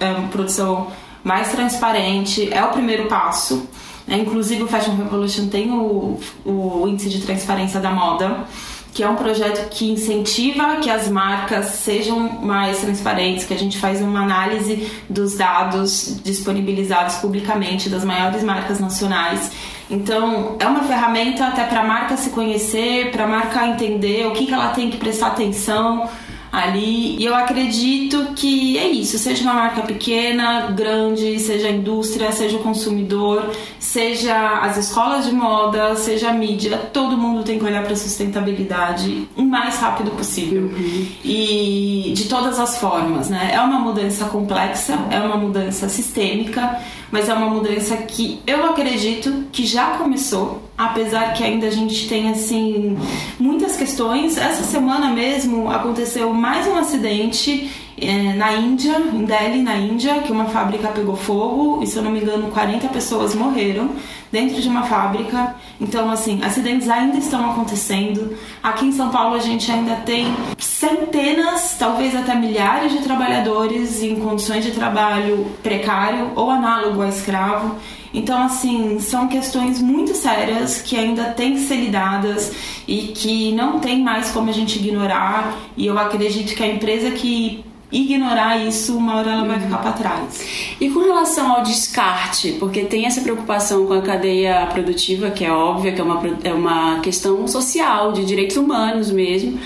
é, 0.00 0.14
produção 0.30 0.86
mais 1.22 1.50
transparente 1.50 2.48
é 2.52 2.64
o 2.64 2.70
primeiro 2.70 3.06
passo. 3.06 3.68
É, 4.08 4.16
inclusive 4.16 4.62
o 4.62 4.66
Fashion 4.66 4.96
Revolution 4.96 5.48
tem 5.48 5.70
o, 5.70 6.18
o 6.46 6.88
índice 6.88 7.10
de 7.10 7.20
transparência 7.20 7.78
da 7.78 7.90
moda 7.90 8.46
que 8.92 9.02
é 9.02 9.08
um 9.08 9.16
projeto 9.16 9.68
que 9.70 9.90
incentiva 9.90 10.76
que 10.76 10.90
as 10.90 11.08
marcas 11.08 11.66
sejam 11.66 12.18
mais 12.42 12.80
transparentes, 12.80 13.44
que 13.44 13.54
a 13.54 13.58
gente 13.58 13.78
faz 13.78 14.00
uma 14.00 14.22
análise 14.22 14.90
dos 15.08 15.36
dados 15.36 16.20
disponibilizados 16.24 17.16
publicamente 17.16 17.88
das 17.88 18.04
maiores 18.04 18.42
marcas 18.42 18.80
nacionais. 18.80 19.52
Então, 19.90 20.56
é 20.58 20.66
uma 20.66 20.82
ferramenta 20.82 21.46
até 21.46 21.64
para 21.64 21.80
a 21.80 21.84
marca 21.84 22.16
se 22.16 22.30
conhecer, 22.30 23.10
para 23.10 23.24
a 23.24 23.26
marca 23.26 23.66
entender 23.66 24.26
o 24.26 24.32
que, 24.32 24.46
que 24.46 24.52
ela 24.52 24.68
tem 24.68 24.90
que 24.90 24.96
prestar 24.96 25.28
atenção 25.28 26.08
ali. 26.50 27.16
E 27.18 27.24
eu 27.24 27.34
acredito 27.34 28.32
que 28.34 28.78
é 28.78 28.88
isso, 28.88 29.18
seja 29.18 29.42
uma 29.42 29.54
marca 29.54 29.82
pequena, 29.82 30.70
grande, 30.70 31.38
seja 31.38 31.68
a 31.68 31.70
indústria, 31.70 32.32
seja 32.32 32.56
o 32.56 32.60
consumidor, 32.60 33.50
seja 33.78 34.60
as 34.60 34.76
escolas 34.76 35.26
de 35.26 35.32
moda, 35.32 35.94
seja 35.96 36.30
a 36.30 36.32
mídia, 36.32 36.76
todo 36.92 37.16
mundo 37.16 37.42
tem 37.42 37.58
que 37.58 37.64
olhar 37.64 37.82
para 37.82 37.92
a 37.92 37.96
sustentabilidade 37.96 39.28
o 39.36 39.42
mais 39.42 39.78
rápido 39.78 40.10
possível. 40.12 40.62
Uhum. 40.62 41.06
E 41.24 42.12
de 42.14 42.24
todas 42.24 42.58
as 42.58 42.78
formas, 42.78 43.28
né? 43.28 43.50
É 43.52 43.60
uma 43.60 43.78
mudança 43.78 44.26
complexa, 44.26 44.98
é 45.10 45.20
uma 45.20 45.36
mudança 45.36 45.88
sistêmica, 45.88 46.78
mas 47.10 47.28
é 47.28 47.34
uma 47.34 47.48
mudança 47.48 47.96
que 47.96 48.40
eu 48.46 48.64
acredito 48.66 49.44
que 49.50 49.66
já 49.66 49.92
começou 49.92 50.67
apesar 50.78 51.34
que 51.34 51.42
ainda 51.42 51.66
a 51.66 51.70
gente 51.70 52.08
tem 52.08 52.30
assim 52.30 52.96
muitas 53.38 53.76
questões. 53.76 54.38
Essa 54.38 54.62
semana 54.62 55.10
mesmo 55.10 55.68
aconteceu 55.68 56.32
mais 56.32 56.68
um 56.68 56.76
acidente 56.76 57.68
é, 58.00 58.32
na 58.34 58.54
Índia, 58.54 58.96
em 59.12 59.24
Delhi, 59.24 59.60
na 59.60 59.76
Índia, 59.76 60.20
que 60.20 60.30
uma 60.30 60.44
fábrica 60.44 60.86
pegou 60.88 61.16
fogo 61.16 61.82
e 61.82 61.86
se 61.86 61.96
eu 61.96 62.02
não 62.02 62.12
me 62.12 62.20
engano 62.20 62.52
40 62.52 62.86
pessoas 62.88 63.34
morreram 63.34 63.90
dentro 64.30 64.62
de 64.62 64.68
uma 64.68 64.84
fábrica. 64.84 65.56
Então, 65.80 66.10
assim, 66.10 66.42
acidentes 66.42 66.88
ainda 66.88 67.18
estão 67.18 67.50
acontecendo. 67.50 68.36
Aqui 68.62 68.86
em 68.86 68.92
São 68.92 69.10
Paulo 69.10 69.36
a 69.36 69.38
gente 69.38 69.70
ainda 69.70 69.96
tem 69.96 70.34
centenas, 70.58 71.76
talvez 71.78 72.14
até 72.16 72.34
milhares 72.34 72.92
de 72.92 72.98
trabalhadores 72.98 74.02
em 74.02 74.16
condições 74.16 74.64
de 74.64 74.72
trabalho 74.72 75.46
precário 75.62 76.32
ou 76.34 76.50
análogo 76.50 77.02
a 77.02 77.08
escravo. 77.08 77.76
Então, 78.12 78.42
assim, 78.42 78.98
são 79.00 79.28
questões 79.28 79.80
muito 79.80 80.14
sérias 80.14 80.80
que 80.80 80.96
ainda 80.96 81.24
têm 81.24 81.54
que 81.54 81.60
ser 81.60 81.76
lidadas 81.76 82.52
e 82.86 83.08
que 83.08 83.52
não 83.52 83.78
tem 83.78 84.02
mais 84.02 84.30
como 84.30 84.48
a 84.48 84.52
gente 84.52 84.78
ignorar. 84.78 85.54
E 85.76 85.86
eu 85.86 85.98
acredito 85.98 86.54
que 86.54 86.62
a 86.62 86.66
empresa 86.66 87.10
que 87.10 87.64
ignorar 87.90 88.58
isso, 88.58 88.96
uma 88.96 89.16
hora 89.16 89.30
ela 89.30 89.44
vai 89.44 89.58
ficar 89.58 89.78
para 89.78 89.92
trás. 89.92 90.74
E 90.78 90.90
com 90.90 91.00
relação 91.00 91.52
ao 91.52 91.62
descarte, 91.62 92.52
porque 92.58 92.82
tem 92.84 93.06
essa 93.06 93.20
preocupação 93.20 93.86
com 93.86 93.94
a 93.94 94.02
cadeia 94.02 94.66
produtiva, 94.66 95.30
que 95.30 95.44
é 95.44 95.50
óbvia, 95.50 95.92
que 95.92 96.00
é 96.00 96.04
uma, 96.04 96.22
é 96.44 96.52
uma 96.52 97.00
questão 97.00 97.48
social, 97.48 98.12
de 98.12 98.24
direitos 98.24 98.56
humanos 98.56 99.10
mesmo, 99.10 99.58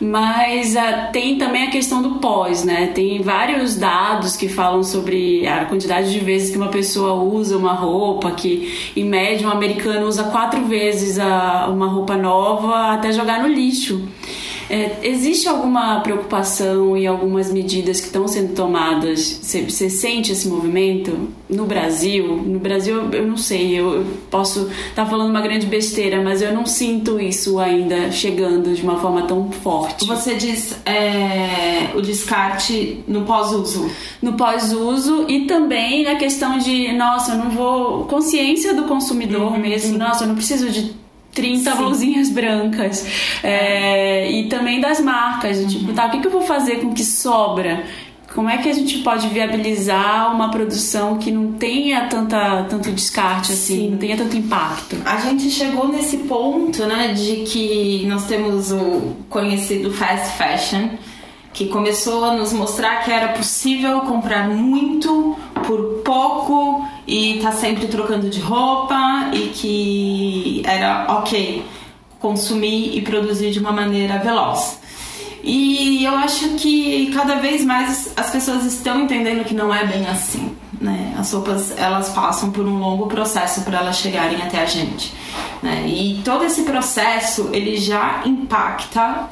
mas 0.00 0.74
uh, 0.74 1.10
tem 1.12 1.38
também 1.38 1.64
a 1.64 1.70
questão 1.70 2.02
do 2.02 2.18
pós, 2.18 2.64
né? 2.64 2.88
Tem 2.88 3.22
vários 3.22 3.76
dados 3.76 4.36
que 4.36 4.48
falam 4.48 4.82
sobre 4.82 5.46
a 5.46 5.64
quantidade 5.64 6.12
de 6.12 6.18
vezes 6.20 6.50
que 6.50 6.58
uma 6.58 6.68
pessoa 6.68 7.14
usa 7.14 7.56
uma 7.56 7.72
roupa, 7.72 8.30
que 8.32 8.92
em 8.94 9.04
média 9.04 9.48
um 9.48 9.50
americano 9.50 10.06
usa 10.06 10.24
quatro 10.24 10.66
vezes 10.66 11.18
a, 11.18 11.68
uma 11.70 11.86
roupa 11.86 12.16
nova 12.16 12.92
até 12.92 13.10
jogar 13.12 13.42
no 13.42 13.48
lixo. 13.48 14.06
É, 14.70 15.00
existe 15.02 15.48
alguma 15.48 15.98
preocupação 15.98 16.96
e 16.96 17.04
algumas 17.04 17.52
medidas 17.52 18.00
que 18.00 18.06
estão 18.06 18.28
sendo 18.28 18.54
tomadas? 18.54 19.40
Você, 19.42 19.90
sente 19.90 20.30
esse 20.30 20.46
movimento 20.46 21.28
no 21.48 21.66
Brasil? 21.66 22.36
No 22.36 22.60
Brasil, 22.60 23.12
eu 23.12 23.26
não 23.26 23.36
sei, 23.36 23.72
eu, 23.74 23.94
eu 23.96 24.06
posso 24.30 24.70
estar 24.90 25.04
tá 25.04 25.06
falando 25.06 25.30
uma 25.30 25.40
grande 25.40 25.66
besteira, 25.66 26.22
mas 26.22 26.40
eu 26.40 26.54
não 26.54 26.64
sinto 26.66 27.18
isso 27.18 27.58
ainda 27.58 28.12
chegando 28.12 28.72
de 28.72 28.80
uma 28.82 29.00
forma 29.00 29.22
tão 29.22 29.50
forte. 29.50 30.06
Você 30.06 30.36
diz 30.36 30.78
é, 30.86 31.90
o 31.96 32.00
descarte 32.00 33.02
no 33.08 33.22
pós-uso? 33.22 33.90
No 34.22 34.34
pós-uso 34.34 35.24
e 35.28 35.46
também 35.46 36.04
na 36.04 36.14
questão 36.14 36.58
de, 36.58 36.92
nossa, 36.92 37.32
eu 37.32 37.38
não 37.38 37.50
vou. 37.50 38.04
consciência 38.04 38.72
do 38.72 38.84
consumidor 38.84 39.52
uhum, 39.52 39.58
mesmo, 39.58 39.98
nossa, 39.98 40.22
eu 40.22 40.28
não 40.28 40.36
preciso 40.36 40.70
de 40.70 40.94
30 41.32 41.70
Sim. 41.70 41.76
blusinhas 41.76 42.30
brancas. 42.30 43.06
É, 43.42 44.30
e 44.30 44.48
também 44.48 44.80
das 44.80 45.00
marcas. 45.00 45.58
Uhum. 45.58 45.66
Tipo, 45.66 45.92
tá, 45.92 46.06
o 46.06 46.10
que, 46.10 46.20
que 46.20 46.26
eu 46.26 46.30
vou 46.30 46.42
fazer 46.42 46.76
com 46.76 46.88
o 46.88 46.94
que 46.94 47.04
sobra? 47.04 47.84
Como 48.34 48.48
é 48.48 48.58
que 48.58 48.68
a 48.68 48.72
gente 48.72 48.98
pode 48.98 49.26
viabilizar 49.28 50.32
uma 50.32 50.52
produção 50.52 51.18
que 51.18 51.32
não 51.32 51.54
tenha 51.54 52.06
tanta, 52.06 52.64
tanto 52.70 52.92
descarte 52.92 53.52
assim, 53.52 53.76
Sim. 53.76 53.90
não 53.90 53.98
tenha 53.98 54.16
tanto 54.16 54.36
impacto? 54.36 54.96
A 55.04 55.16
gente 55.18 55.50
chegou 55.50 55.88
nesse 55.88 56.18
ponto, 56.18 56.86
né, 56.86 57.12
de 57.12 57.38
que 57.38 58.06
nós 58.06 58.26
temos 58.26 58.70
o 58.70 59.16
conhecido 59.28 59.92
fast 59.92 60.38
fashion, 60.38 60.90
que 61.52 61.66
começou 61.66 62.24
a 62.24 62.34
nos 62.34 62.52
mostrar 62.52 63.02
que 63.02 63.10
era 63.10 63.32
possível 63.32 64.02
comprar 64.02 64.48
muito 64.48 65.36
por 65.66 66.02
pouco 66.04 66.86
e 67.06 67.40
tá 67.42 67.52
sempre 67.52 67.86
trocando 67.86 68.28
de 68.28 68.40
roupa 68.40 69.30
e 69.32 69.48
que 69.48 70.62
era 70.64 71.06
ok 71.08 71.64
consumir 72.18 72.96
e 72.96 73.00
produzir 73.02 73.50
de 73.50 73.58
uma 73.58 73.72
maneira 73.72 74.18
veloz. 74.18 74.78
E 75.42 76.04
eu 76.04 76.14
acho 76.16 76.50
que 76.50 77.10
cada 77.14 77.36
vez 77.36 77.64
mais 77.64 78.12
as 78.16 78.30
pessoas 78.30 78.64
estão 78.64 79.00
entendendo 79.00 79.44
que 79.44 79.54
não 79.54 79.74
é 79.74 79.86
bem 79.86 80.06
assim. 80.06 80.54
Né? 80.78 81.14
As 81.18 81.32
roupas 81.32 81.76
elas 81.78 82.10
passam 82.10 82.50
por 82.50 82.66
um 82.66 82.78
longo 82.78 83.06
processo 83.06 83.62
para 83.62 83.78
elas 83.78 83.96
chegarem 83.96 84.40
até 84.42 84.62
a 84.62 84.66
gente. 84.66 85.14
Né? 85.62 85.86
E 85.86 86.20
todo 86.24 86.44
esse 86.44 86.62
processo 86.62 87.48
ele 87.52 87.76
já 87.76 88.22
impacta 88.24 89.28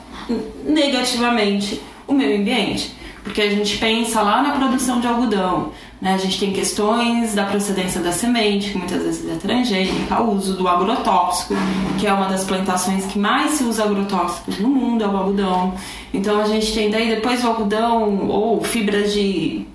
negativamente 0.64 1.80
o 2.06 2.12
meio 2.12 2.40
ambiente, 2.40 2.94
porque 3.22 3.40
a 3.40 3.50
gente 3.50 3.76
pensa 3.78 4.22
lá 4.22 4.42
na 4.42 4.52
produção 4.52 5.00
de 5.00 5.06
algodão, 5.06 5.72
né? 6.00 6.14
A 6.14 6.18
gente 6.18 6.38
tem 6.38 6.52
questões 6.52 7.34
da 7.34 7.44
procedência 7.44 8.00
da 8.00 8.12
semente, 8.12 8.70
que 8.70 8.78
muitas 8.78 9.02
vezes 9.02 9.30
é 9.30 9.36
transgênica, 9.36 10.22
o 10.22 10.34
uso 10.34 10.54
do 10.54 10.68
agrotóxico, 10.68 11.54
que 11.98 12.06
é 12.06 12.12
uma 12.12 12.28
das 12.28 12.44
plantações 12.44 13.04
que 13.06 13.18
mais 13.18 13.52
se 13.52 13.64
usa 13.64 13.84
agrotóxicos 13.84 14.58
no 14.58 14.68
mundo, 14.68 15.02
é 15.02 15.06
o 15.06 15.16
algodão. 15.16 15.74
Então 16.14 16.40
a 16.40 16.44
gente 16.44 16.72
tem 16.72 16.90
daí 16.90 17.08
depois 17.08 17.42
o 17.44 17.48
algodão 17.48 18.28
ou 18.28 18.62
fibras 18.62 19.12
de 19.12 19.66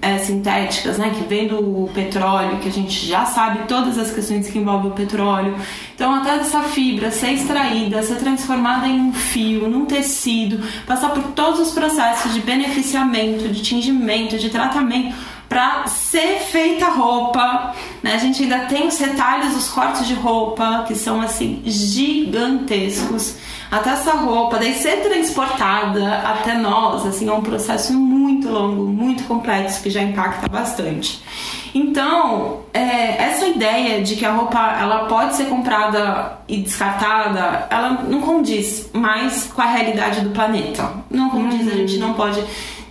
é, 0.00 0.16
sintéticas, 0.18 0.96
né, 0.96 1.10
que 1.10 1.24
vem 1.24 1.48
do 1.48 1.90
petróleo, 1.92 2.58
que 2.58 2.68
a 2.68 2.72
gente 2.72 3.04
já 3.06 3.24
sabe 3.24 3.66
todas 3.66 3.98
as 3.98 4.12
questões 4.12 4.48
que 4.48 4.58
envolvem 4.58 4.92
o 4.92 4.94
petróleo. 4.94 5.56
Então, 5.94 6.14
até 6.14 6.36
essa 6.36 6.62
fibra 6.62 7.10
ser 7.10 7.32
extraída, 7.32 8.00
ser 8.02 8.16
transformada 8.16 8.86
em 8.86 9.00
um 9.00 9.12
fio, 9.12 9.68
num 9.68 9.86
tecido, 9.86 10.60
passar 10.86 11.10
por 11.10 11.24
todos 11.32 11.58
os 11.58 11.72
processos 11.72 12.32
de 12.32 12.40
beneficiamento, 12.40 13.48
de 13.48 13.60
tingimento, 13.60 14.38
de 14.38 14.50
tratamento 14.50 15.16
para 15.48 15.86
ser 15.86 16.40
feita 16.40 16.86
roupa. 16.88 17.74
Né? 18.02 18.14
A 18.14 18.18
gente 18.18 18.42
ainda 18.42 18.60
tem 18.66 18.86
os 18.86 18.98
retalhos, 18.98 19.56
os 19.56 19.68
cortes 19.68 20.06
de 20.06 20.14
roupa 20.14 20.84
que 20.86 20.94
são 20.94 21.20
assim 21.20 21.62
gigantescos. 21.64 23.36
Até 23.70 23.90
essa 23.90 24.12
roupa, 24.12 24.58
daí 24.58 24.74
ser 24.74 25.02
transportada 25.02 26.22
até 26.24 26.54
nós, 26.54 27.04
assim, 27.04 27.28
é 27.28 27.32
um 27.32 27.42
processo 27.42 27.92
muito 27.92 28.48
longo, 28.48 28.86
muito 28.86 29.24
complexo 29.24 29.82
que 29.82 29.90
já 29.90 30.02
impacta 30.02 30.48
bastante. 30.48 31.22
Então, 31.74 32.60
é, 32.72 33.22
essa 33.22 33.46
ideia 33.46 34.02
de 34.02 34.16
que 34.16 34.24
a 34.24 34.32
roupa 34.32 34.58
ela 34.80 35.04
pode 35.04 35.36
ser 35.36 35.46
comprada 35.46 36.38
e 36.48 36.56
descartada, 36.58 37.66
ela 37.68 38.04
não 38.08 38.22
condiz 38.22 38.88
mais 38.94 39.44
com 39.44 39.60
a 39.60 39.66
realidade 39.66 40.22
do 40.22 40.30
planeta. 40.30 40.90
Não 41.10 41.28
condiz, 41.28 41.66
uhum. 41.66 41.72
a 41.72 41.76
gente 41.76 41.98
não 41.98 42.14
pode 42.14 42.42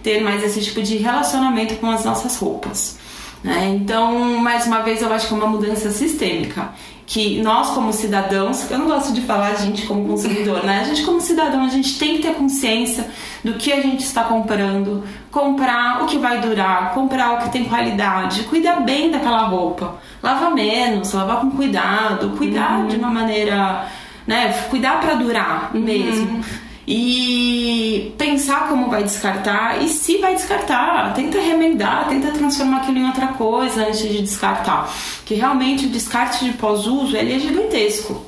ter 0.07 0.21
mais 0.21 0.41
esse 0.41 0.61
tipo 0.61 0.81
de 0.81 0.95
relacionamento 0.95 1.75
com 1.75 1.91
as 1.91 2.05
nossas 2.05 2.37
roupas. 2.37 2.97
Né? 3.43 3.75
Então, 3.75 4.39
mais 4.39 4.65
uma 4.65 4.79
vez, 4.79 5.01
eu 5.01 5.11
acho 5.11 5.27
que 5.27 5.33
é 5.33 5.37
uma 5.37 5.47
mudança 5.47 5.91
sistêmica. 5.91 6.69
Que 7.05 7.41
nós, 7.41 7.71
como 7.71 7.91
cidadãos, 7.91 8.69
eu 8.71 8.79
não 8.79 8.87
gosto 8.87 9.11
de 9.13 9.21
falar 9.21 9.49
a 9.49 9.55
gente 9.55 9.85
como 9.85 10.07
consumidor, 10.07 10.65
né? 10.65 10.81
A 10.81 10.83
gente, 10.83 11.03
como 11.03 11.21
cidadão, 11.21 11.63
a 11.63 11.69
gente 11.69 11.97
tem 11.97 12.17
que 12.17 12.21
ter 12.21 12.33
consciência 12.35 13.09
do 13.43 13.53
que 13.53 13.71
a 13.71 13.81
gente 13.81 14.03
está 14.03 14.25
comprando, 14.25 15.03
comprar 15.31 16.03
o 16.03 16.05
que 16.05 16.17
vai 16.17 16.41
durar, 16.41 16.93
comprar 16.93 17.33
o 17.33 17.37
que 17.43 17.49
tem 17.49 17.63
qualidade, 17.63 18.43
cuidar 18.43 18.81
bem 18.81 19.09
daquela 19.09 19.43
roupa, 19.47 19.95
lavar 20.21 20.53
menos, 20.53 21.13
lavar 21.13 21.39
com 21.39 21.51
cuidado, 21.51 22.31
cuidar 22.37 22.79
uhum. 22.79 22.87
de 22.87 22.97
uma 22.97 23.09
maneira, 23.09 23.87
né? 24.25 24.51
Cuidar 24.69 24.99
para 24.99 25.15
durar 25.15 25.71
uhum. 25.73 26.41
E 26.87 28.15
pensar 28.17 28.69
como 28.69 28.89
vai 28.89 29.03
descartar 29.03 29.83
e 29.83 29.89
se 29.89 30.19
vai 30.19 30.35
descartar, 30.35 31.13
tenta 31.13 31.37
remendar, 31.37 32.07
tenta 32.07 32.31
transformar 32.31 32.77
aquilo 32.77 32.99
em 32.99 33.07
outra 33.07 33.27
coisa 33.27 33.87
antes 33.87 33.99
de 33.99 34.21
descartar, 34.21 34.89
que 35.25 35.33
realmente 35.33 35.85
o 35.85 35.89
descarte 35.89 36.45
de 36.45 36.53
pós-uso 36.53 37.17
ele 37.17 37.33
é 37.33 37.39
gigantesco. 37.39 38.25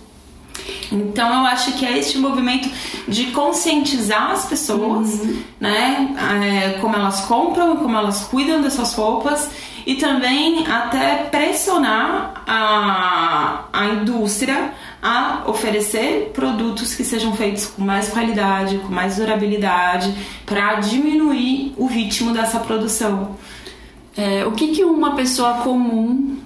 Então 0.91 1.41
eu 1.41 1.45
acho 1.45 1.73
que 1.73 1.85
é 1.85 1.97
este 1.97 2.17
movimento 2.17 2.69
de 3.07 3.27
conscientizar 3.27 4.31
as 4.31 4.45
pessoas, 4.45 5.21
uhum. 5.21 5.43
né? 5.59 6.15
É, 6.43 6.79
como 6.79 6.95
elas 6.95 7.21
compram 7.21 7.77
como 7.77 7.95
elas 7.95 8.23
cuidam 8.25 8.61
dessas 8.61 8.93
roupas 8.93 9.49
e 9.85 9.95
também 9.95 10.67
até 10.67 11.27
pressionar 11.31 12.43
a, 12.45 13.65
a 13.71 13.85
indústria 13.87 14.73
a 15.01 15.43
oferecer 15.47 16.31
produtos 16.33 16.93
que 16.93 17.03
sejam 17.03 17.33
feitos 17.33 17.65
com 17.67 17.81
mais 17.81 18.09
qualidade, 18.09 18.77
com 18.79 18.89
mais 18.89 19.15
durabilidade, 19.15 20.13
para 20.45 20.75
diminuir 20.75 21.73
o 21.77 21.85
ritmo 21.85 22.33
dessa 22.33 22.59
produção. 22.59 23.37
É, 24.17 24.45
o 24.45 24.51
que, 24.51 24.69
que 24.69 24.83
uma 24.83 25.15
pessoa 25.15 25.55
comum 25.55 26.37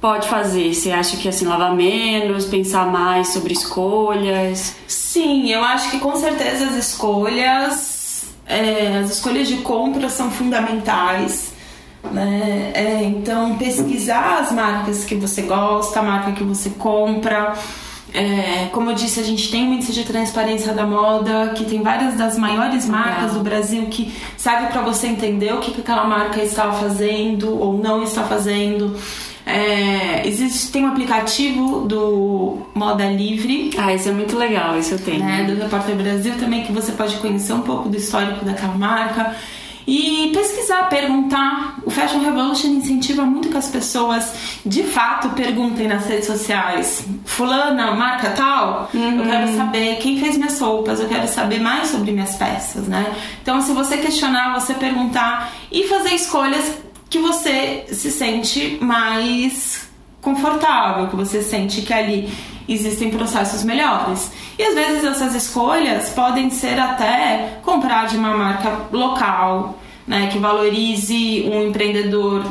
pode 0.00 0.28
fazer? 0.28 0.72
Você 0.72 0.92
acha 0.92 1.16
que 1.16 1.28
assim 1.28 1.44
lavar 1.44 1.74
menos, 1.74 2.44
pensar 2.46 2.86
mais 2.86 3.28
sobre 3.28 3.52
escolhas? 3.52 4.76
Sim, 4.86 5.50
eu 5.50 5.64
acho 5.64 5.90
que 5.90 5.98
com 5.98 6.14
certeza 6.14 6.66
as 6.66 6.76
escolhas, 6.76 8.32
é, 8.46 8.98
as 8.98 9.10
escolhas 9.10 9.48
de 9.48 9.58
compra 9.58 10.08
são 10.08 10.30
fundamentais. 10.30 11.51
Né? 12.10 12.72
É, 12.74 13.04
então 13.04 13.56
pesquisar 13.56 14.40
as 14.40 14.52
marcas 14.52 15.04
que 15.04 15.14
você 15.14 15.42
gosta, 15.42 16.00
a 16.00 16.02
marca 16.02 16.32
que 16.32 16.42
você 16.42 16.70
compra. 16.70 17.54
É, 18.14 18.68
como 18.72 18.90
eu 18.90 18.94
disse, 18.94 19.20
a 19.20 19.22
gente 19.22 19.50
tem 19.50 19.66
um 19.66 19.74
índice 19.74 19.92
de 19.92 20.04
transparência 20.04 20.74
da 20.74 20.86
moda, 20.86 21.54
que 21.56 21.64
tem 21.64 21.82
várias 21.82 22.14
das 22.14 22.36
maiores 22.36 22.86
marcas 22.86 23.32
do 23.32 23.40
Brasil 23.40 23.86
que 23.86 24.12
serve 24.36 24.66
para 24.66 24.82
você 24.82 25.06
entender 25.06 25.54
o 25.54 25.60
que, 25.60 25.70
que 25.70 25.80
aquela 25.80 26.04
marca 26.04 26.42
está 26.42 26.70
fazendo 26.72 27.58
ou 27.58 27.78
não 27.78 28.02
está 28.02 28.24
fazendo. 28.24 28.94
É, 29.44 30.26
existe, 30.26 30.70
tem 30.70 30.84
um 30.84 30.88
aplicativo 30.88 31.86
do 31.86 32.58
Moda 32.74 33.06
Livre. 33.06 33.70
Ah, 33.78 33.92
isso 33.92 34.08
é 34.08 34.12
muito 34.12 34.36
legal, 34.36 34.78
isso 34.78 34.94
eu 34.94 34.98
tenho. 34.98 35.20
Né, 35.20 35.44
do 35.44 35.60
Repórter 35.60 35.96
Brasil 35.96 36.34
também, 36.38 36.64
que 36.64 36.72
você 36.72 36.92
pode 36.92 37.16
conhecer 37.16 37.52
um 37.52 37.62
pouco 37.62 37.88
do 37.88 37.96
histórico 37.96 38.44
daquela 38.44 38.74
marca. 38.74 39.34
E 39.86 40.30
pesquisar, 40.32 40.88
perguntar. 40.88 41.76
O 41.84 41.90
Fashion 41.90 42.20
Revolution 42.20 42.68
incentiva 42.68 43.24
muito 43.24 43.48
que 43.48 43.56
as 43.56 43.68
pessoas 43.68 44.32
de 44.64 44.82
fato 44.82 45.30
perguntem 45.30 45.88
nas 45.88 46.06
redes 46.06 46.26
sociais: 46.26 47.04
Fulana, 47.24 47.92
marca 47.92 48.30
tal? 48.30 48.90
Uhum. 48.94 49.18
Eu 49.18 49.24
quero 49.24 49.56
saber 49.56 49.96
quem 49.96 50.18
fez 50.18 50.36
minhas 50.36 50.58
roupas, 50.60 51.00
eu 51.00 51.08
quero 51.08 51.26
saber 51.26 51.60
mais 51.60 51.88
sobre 51.88 52.12
minhas 52.12 52.36
peças, 52.36 52.86
né? 52.86 53.12
Então, 53.42 53.60
se 53.60 53.72
você 53.72 53.96
questionar, 53.96 54.58
você 54.58 54.74
perguntar 54.74 55.52
e 55.70 55.84
fazer 55.88 56.14
escolhas 56.14 56.78
que 57.10 57.18
você 57.18 57.84
se 57.92 58.10
sente 58.10 58.78
mais 58.80 59.91
confortável, 60.22 61.08
que 61.08 61.16
você 61.16 61.42
sente 61.42 61.82
que 61.82 61.92
ali 61.92 62.32
existem 62.68 63.10
processos 63.10 63.64
melhores. 63.64 64.30
E 64.58 64.62
às 64.62 64.74
vezes 64.74 65.04
essas 65.04 65.34
escolhas 65.34 66.10
podem 66.10 66.48
ser 66.48 66.78
até 66.78 67.58
comprar 67.62 68.06
de 68.06 68.16
uma 68.16 68.34
marca 68.34 68.86
local, 68.92 69.78
né, 70.06 70.28
que 70.32 70.38
valorize 70.38 71.44
um 71.52 71.68
empreendedor 71.68 72.44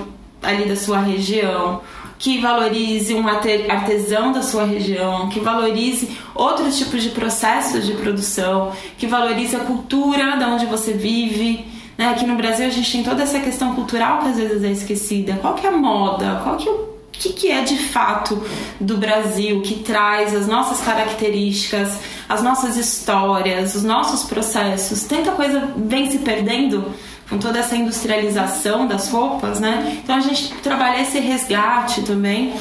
ali 0.44 0.66
da 0.66 0.76
sua 0.76 1.00
região, 1.00 1.82
que 2.20 2.40
valorize 2.40 3.16
um 3.16 3.28
artesão 3.28 4.32
da 4.32 4.44
sua 4.44 4.66
região, 4.66 5.30
que 5.30 5.40
valorize 5.40 6.18
outros 6.36 6.78
tipos 6.78 7.02
de 7.02 7.10
processos 7.10 7.86
de 7.86 7.94
produção, 7.94 8.74
que 8.98 9.08
valorize 9.08 9.56
a 9.56 9.60
cultura 9.60 10.38
da 10.38 10.48
onde 10.50 10.66
você 10.66 10.94
vive. 10.94 11.66
Né? 11.98 12.10
Aqui 12.10 12.26
no 12.26 12.36
Brasil 12.36 12.68
a 12.68 12.70
gente 12.70 12.92
tem 12.92 13.04
toda 13.04 13.24
essa 13.24 13.40
questão 13.40 13.74
cultural 13.74 14.20
que 14.20 14.30
às 14.30 14.38
vezes 14.38 14.64
é 14.64 14.72
esquecida. 14.72 15.40
Qual 15.42 15.56
que 15.56 15.66
é 15.66 15.70
a 15.70 15.78
moda? 15.78 16.42
Qual 16.44 16.58
que 16.58 16.70
é 16.70 16.72
o 16.72 16.91
que, 17.22 17.34
que 17.34 17.52
é 17.52 17.62
de 17.62 17.78
fato 17.78 18.44
do 18.80 18.98
Brasil, 18.98 19.62
que 19.62 19.76
traz 19.76 20.36
as 20.36 20.48
nossas 20.48 20.82
características, 20.82 22.00
as 22.28 22.42
nossas 22.42 22.76
histórias, 22.78 23.76
os 23.76 23.84
nossos 23.84 24.28
processos. 24.28 25.04
Tanta 25.04 25.32
coisa 25.32 25.72
vem 25.76 26.10
se 26.10 26.18
perdendo 26.18 26.92
com 27.30 27.38
toda 27.38 27.60
essa 27.60 27.76
industrialização 27.76 28.88
das 28.88 29.10
roupas, 29.10 29.60
né? 29.60 30.00
Então 30.04 30.16
a 30.16 30.20
gente 30.20 30.52
trabalha 30.64 31.02
esse 31.02 31.20
resgate 31.20 32.02
também. 32.02 32.54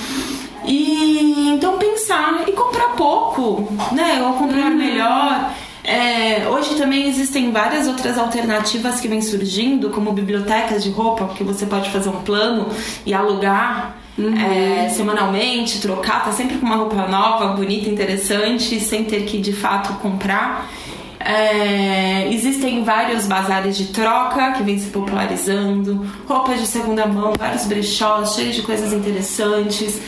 E 0.66 1.48
então 1.48 1.78
pensar 1.78 2.44
e 2.46 2.52
comprar 2.52 2.90
pouco, 2.90 3.66
né? 3.92 4.22
Ou 4.22 4.34
comprar 4.34 4.70
uhum. 4.70 4.76
melhor. 4.76 5.54
É, 5.82 6.46
hoje 6.46 6.74
também 6.74 7.08
existem 7.08 7.50
várias 7.50 7.88
outras 7.88 8.18
alternativas 8.18 9.00
que 9.00 9.08
vêm 9.08 9.22
surgindo, 9.22 9.88
como 9.88 10.12
bibliotecas 10.12 10.84
de 10.84 10.90
roupa, 10.90 11.28
que 11.34 11.42
você 11.42 11.64
pode 11.64 11.88
fazer 11.88 12.10
um 12.10 12.20
plano 12.20 12.68
e 13.06 13.14
alugar 13.14 13.99
uhum. 14.22 14.36
é, 14.36 14.88
semanalmente, 14.88 15.80
trocar, 15.80 16.24
tá 16.24 16.32
sempre 16.32 16.58
com 16.58 16.66
uma 16.66 16.76
roupa 16.76 17.06
nova, 17.06 17.54
bonita, 17.54 17.88
interessante, 17.88 18.80
sem 18.80 19.04
ter 19.04 19.24
que 19.24 19.38
de 19.38 19.52
fato 19.52 19.94
comprar. 19.94 20.70
É, 21.18 22.32
existem 22.32 22.82
vários 22.82 23.26
bazares 23.26 23.76
de 23.76 23.88
troca 23.88 24.52
que 24.52 24.62
vêm 24.62 24.78
se 24.78 24.88
popularizando, 24.88 26.06
roupas 26.26 26.58
de 26.58 26.66
segunda 26.66 27.06
mão, 27.06 27.34
vários 27.38 27.66
brechós 27.66 28.34
cheios 28.34 28.56
de 28.56 28.62
coisas 28.62 28.92
interessantes 28.92 30.00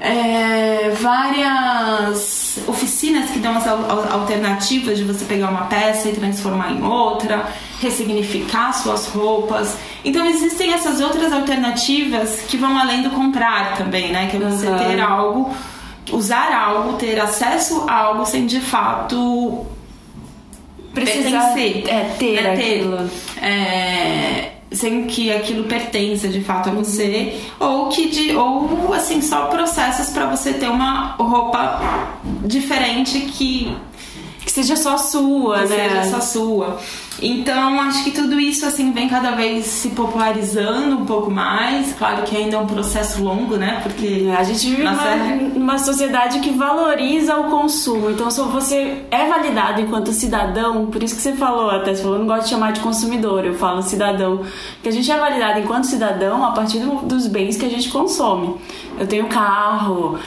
é, 0.00 0.90
várias 1.00 2.58
oficinas 2.66 3.30
que 3.30 3.38
dão 3.38 3.56
as 3.56 3.66
alternativas 3.66 4.98
de 4.98 5.04
você 5.04 5.24
pegar 5.24 5.48
uma 5.48 5.66
peça 5.66 6.08
e 6.08 6.12
transformar 6.12 6.72
em 6.72 6.82
outra, 6.82 7.46
ressignificar 7.80 8.72
suas 8.72 9.06
roupas. 9.08 9.76
Então 10.04 10.26
existem 10.26 10.72
essas 10.72 11.00
outras 11.00 11.32
alternativas 11.32 12.42
que 12.42 12.56
vão 12.56 12.78
além 12.78 13.02
do 13.02 13.10
comprar 13.10 13.76
também, 13.76 14.12
né? 14.12 14.28
Que 14.30 14.36
é 14.36 14.40
você 14.40 14.66
uhum. 14.66 14.78
ter 14.78 15.00
algo, 15.00 15.54
usar 16.12 16.52
algo, 16.52 16.94
ter 16.94 17.18
acesso 17.18 17.84
a 17.88 17.94
algo 17.94 18.26
sem 18.26 18.46
de 18.46 18.60
fato 18.60 19.66
precisar 20.92 21.52
pertencer, 21.52 21.88
é, 21.88 22.16
ter 22.18 22.42
né? 22.42 22.52
aquilo. 22.52 23.10
É, 23.42 24.52
sem 24.76 25.06
que 25.06 25.32
aquilo 25.32 25.64
pertença 25.64 26.28
de 26.28 26.40
fato 26.42 26.68
a 26.68 26.72
você 26.72 27.40
ou 27.58 27.88
que 27.88 28.08
de 28.08 28.36
ou 28.36 28.92
assim 28.92 29.20
só 29.20 29.46
processos 29.46 30.10
para 30.10 30.26
você 30.26 30.52
ter 30.52 30.68
uma 30.68 31.16
roupa 31.16 31.80
diferente 32.44 33.20
que 33.20 33.36
que 33.36 33.76
seja 34.56 34.74
só 34.74 34.96
sua, 34.96 35.62
que 35.62 35.68
né? 35.68 35.88
Seja 35.88 36.04
só 36.10 36.20
sua. 36.20 36.78
Então, 37.20 37.78
acho 37.80 38.04
que 38.04 38.10
tudo 38.10 38.40
isso 38.40 38.64
assim 38.64 38.90
vem 38.92 39.08
cada 39.08 39.32
vez 39.32 39.66
se 39.66 39.90
popularizando 39.90 40.96
um 40.96 41.04
pouco 41.04 41.30
mais. 41.30 41.92
Claro 41.92 42.22
que 42.22 42.34
ainda 42.34 42.56
é 42.56 42.58
um 42.58 42.66
processo 42.66 43.22
longo, 43.22 43.56
né? 43.56 43.80
Porque 43.82 44.30
a 44.36 44.42
gente 44.44 44.68
vive 44.68 44.82
numa, 44.82 45.16
numa 45.54 45.78
sociedade 45.78 46.40
que 46.40 46.50
valoriza 46.50 47.36
o 47.36 47.50
consumo. 47.50 48.10
Então, 48.10 48.30
se 48.30 48.40
você 48.42 49.04
é 49.10 49.26
validado 49.28 49.80
enquanto 49.80 50.10
cidadão, 50.12 50.86
por 50.86 51.02
isso 51.02 51.16
que 51.16 51.22
você 51.22 51.32
falou, 51.32 51.70
até 51.70 51.94
você 51.94 52.02
falou, 52.02 52.16
eu 52.16 52.20
não 52.20 52.26
gosto 52.26 52.44
de 52.44 52.50
chamar 52.50 52.72
de 52.72 52.80
consumidor, 52.80 53.44
eu 53.44 53.54
falo 53.54 53.82
cidadão, 53.82 54.42
que 54.82 54.88
a 54.88 54.92
gente 54.92 55.10
é 55.10 55.18
validado 55.18 55.60
enquanto 55.60 55.84
cidadão 55.84 56.42
a 56.44 56.52
partir 56.52 56.78
do, 56.78 56.96
dos 57.02 57.26
bens 57.26 57.56
que 57.56 57.64
a 57.66 57.70
gente 57.70 57.90
consome. 57.90 58.56
Eu 58.98 59.06
tenho 59.06 59.26
carro, 59.26 60.18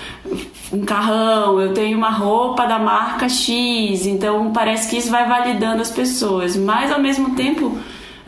um 0.72 0.86
carrão, 0.86 1.60
eu 1.60 1.74
tenho 1.74 1.98
uma 1.98 2.12
roupa 2.12 2.66
da 2.66 2.80
marca 2.80 3.28
X, 3.28 4.06
então 4.06 4.52
parece 4.52 4.90
que 4.90 4.98
isso 4.98 5.10
vai 5.10 5.28
validando 5.28 5.82
as 5.82 5.90
pessoas. 5.90 6.56
Mas 6.56 6.92
ao 6.92 7.00
mesmo 7.00 7.32
tempo 7.36 7.78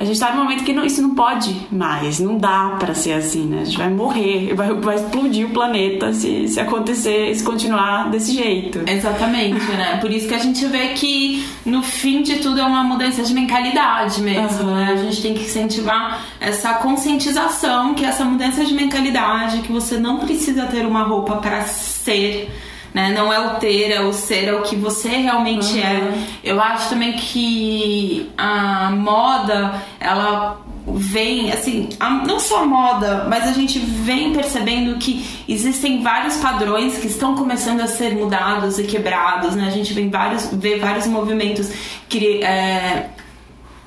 a 0.02 0.04
gente 0.04 0.16
está 0.16 0.34
num 0.34 0.42
momento 0.42 0.64
que 0.64 0.74
não, 0.74 0.84
isso 0.84 1.00
não 1.00 1.14
pode 1.14 1.68
mais, 1.72 2.20
não 2.20 2.36
dá 2.36 2.76
para 2.80 2.92
ser 2.96 3.14
assim, 3.14 3.46
né? 3.46 3.62
A 3.62 3.66
gente 3.66 3.78
vai 3.78 3.90
morrer, 3.92 4.52
vai, 4.58 4.74
vai 4.74 4.96
explodir 4.96 5.46
o 5.46 5.52
planeta 5.52 6.12
se, 6.12 6.48
se 6.48 6.60
acontecer, 6.60 7.36
se 7.36 7.44
continuar 7.44 8.10
desse 8.10 8.34
jeito. 8.34 8.82
Exatamente, 8.90 9.64
né? 9.74 9.98
Por 10.02 10.12
isso 10.12 10.28
que 10.28 10.34
a 10.34 10.40
gente 10.40 10.66
vê 10.66 10.88
que 10.90 11.48
no 11.64 11.84
fim 11.84 12.24
de 12.24 12.38
tudo 12.38 12.60
é 12.60 12.64
uma 12.64 12.84
mudança 12.84 13.22
de 13.22 13.32
mentalidade 13.32 14.24
mesmo, 14.24 14.70
uhum. 14.70 14.76
né? 14.76 14.92
A 14.92 14.96
gente 14.96 15.22
tem 15.22 15.36
que 15.36 15.44
incentivar 15.44 16.26
essa 16.40 16.74
conscientização, 16.74 17.94
que 17.94 18.04
essa 18.04 18.26
mudança 18.26 18.66
de 18.66 18.74
mentalidade, 18.74 19.60
que 19.60 19.72
você 19.72 20.00
não 20.00 20.18
precisa 20.18 20.66
ter 20.66 20.84
uma 20.84 21.04
roupa 21.04 21.36
para 21.36 21.62
ser 22.04 22.50
né? 22.94 23.12
Não 23.12 23.32
é 23.32 23.40
o 23.40 23.56
ter, 23.56 23.92
é 23.92 24.02
o 24.02 24.12
ser, 24.12 24.48
é 24.48 24.54
o 24.54 24.62
que 24.62 24.76
você 24.76 25.10
realmente 25.10 25.78
uhum. 25.78 25.84
é. 25.84 26.28
Eu 26.44 26.62
acho 26.62 26.90
também 26.90 27.14
que 27.14 28.30
a 28.38 28.92
moda, 28.92 29.82
ela 30.00 30.62
vem, 30.86 31.52
assim, 31.52 31.90
a, 32.00 32.10
não 32.10 32.40
só 32.40 32.64
a 32.64 32.66
moda, 32.66 33.26
mas 33.30 33.48
a 33.48 33.54
gente 33.54 33.80
vem 33.80 34.34
percebendo 34.34 34.98
que 34.98 35.26
existem 35.48 36.02
vários 36.02 36.38
padrões 36.38 36.98
que 36.98 37.08
estão 37.08 37.36
começando 37.36 37.82
a 37.82 37.88
ser 37.88 38.16
mudados 38.16 38.78
e 38.78 38.84
quebrados, 38.84 39.56
né? 39.56 39.68
A 39.68 39.72
gente 39.72 39.94
vê 39.94 40.08
vários, 40.08 40.48
vê 40.52 40.78
vários 40.78 41.08
movimentos, 41.08 41.72
que, 42.10 42.44
é, 42.44 43.10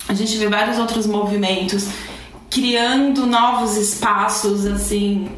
a 0.08 0.14
gente 0.14 0.36
vê 0.36 0.48
vários 0.48 0.78
outros 0.78 1.06
movimentos 1.06 1.88
criando 2.48 3.26
novos 3.26 3.76
espaços, 3.76 4.64
assim 4.64 5.28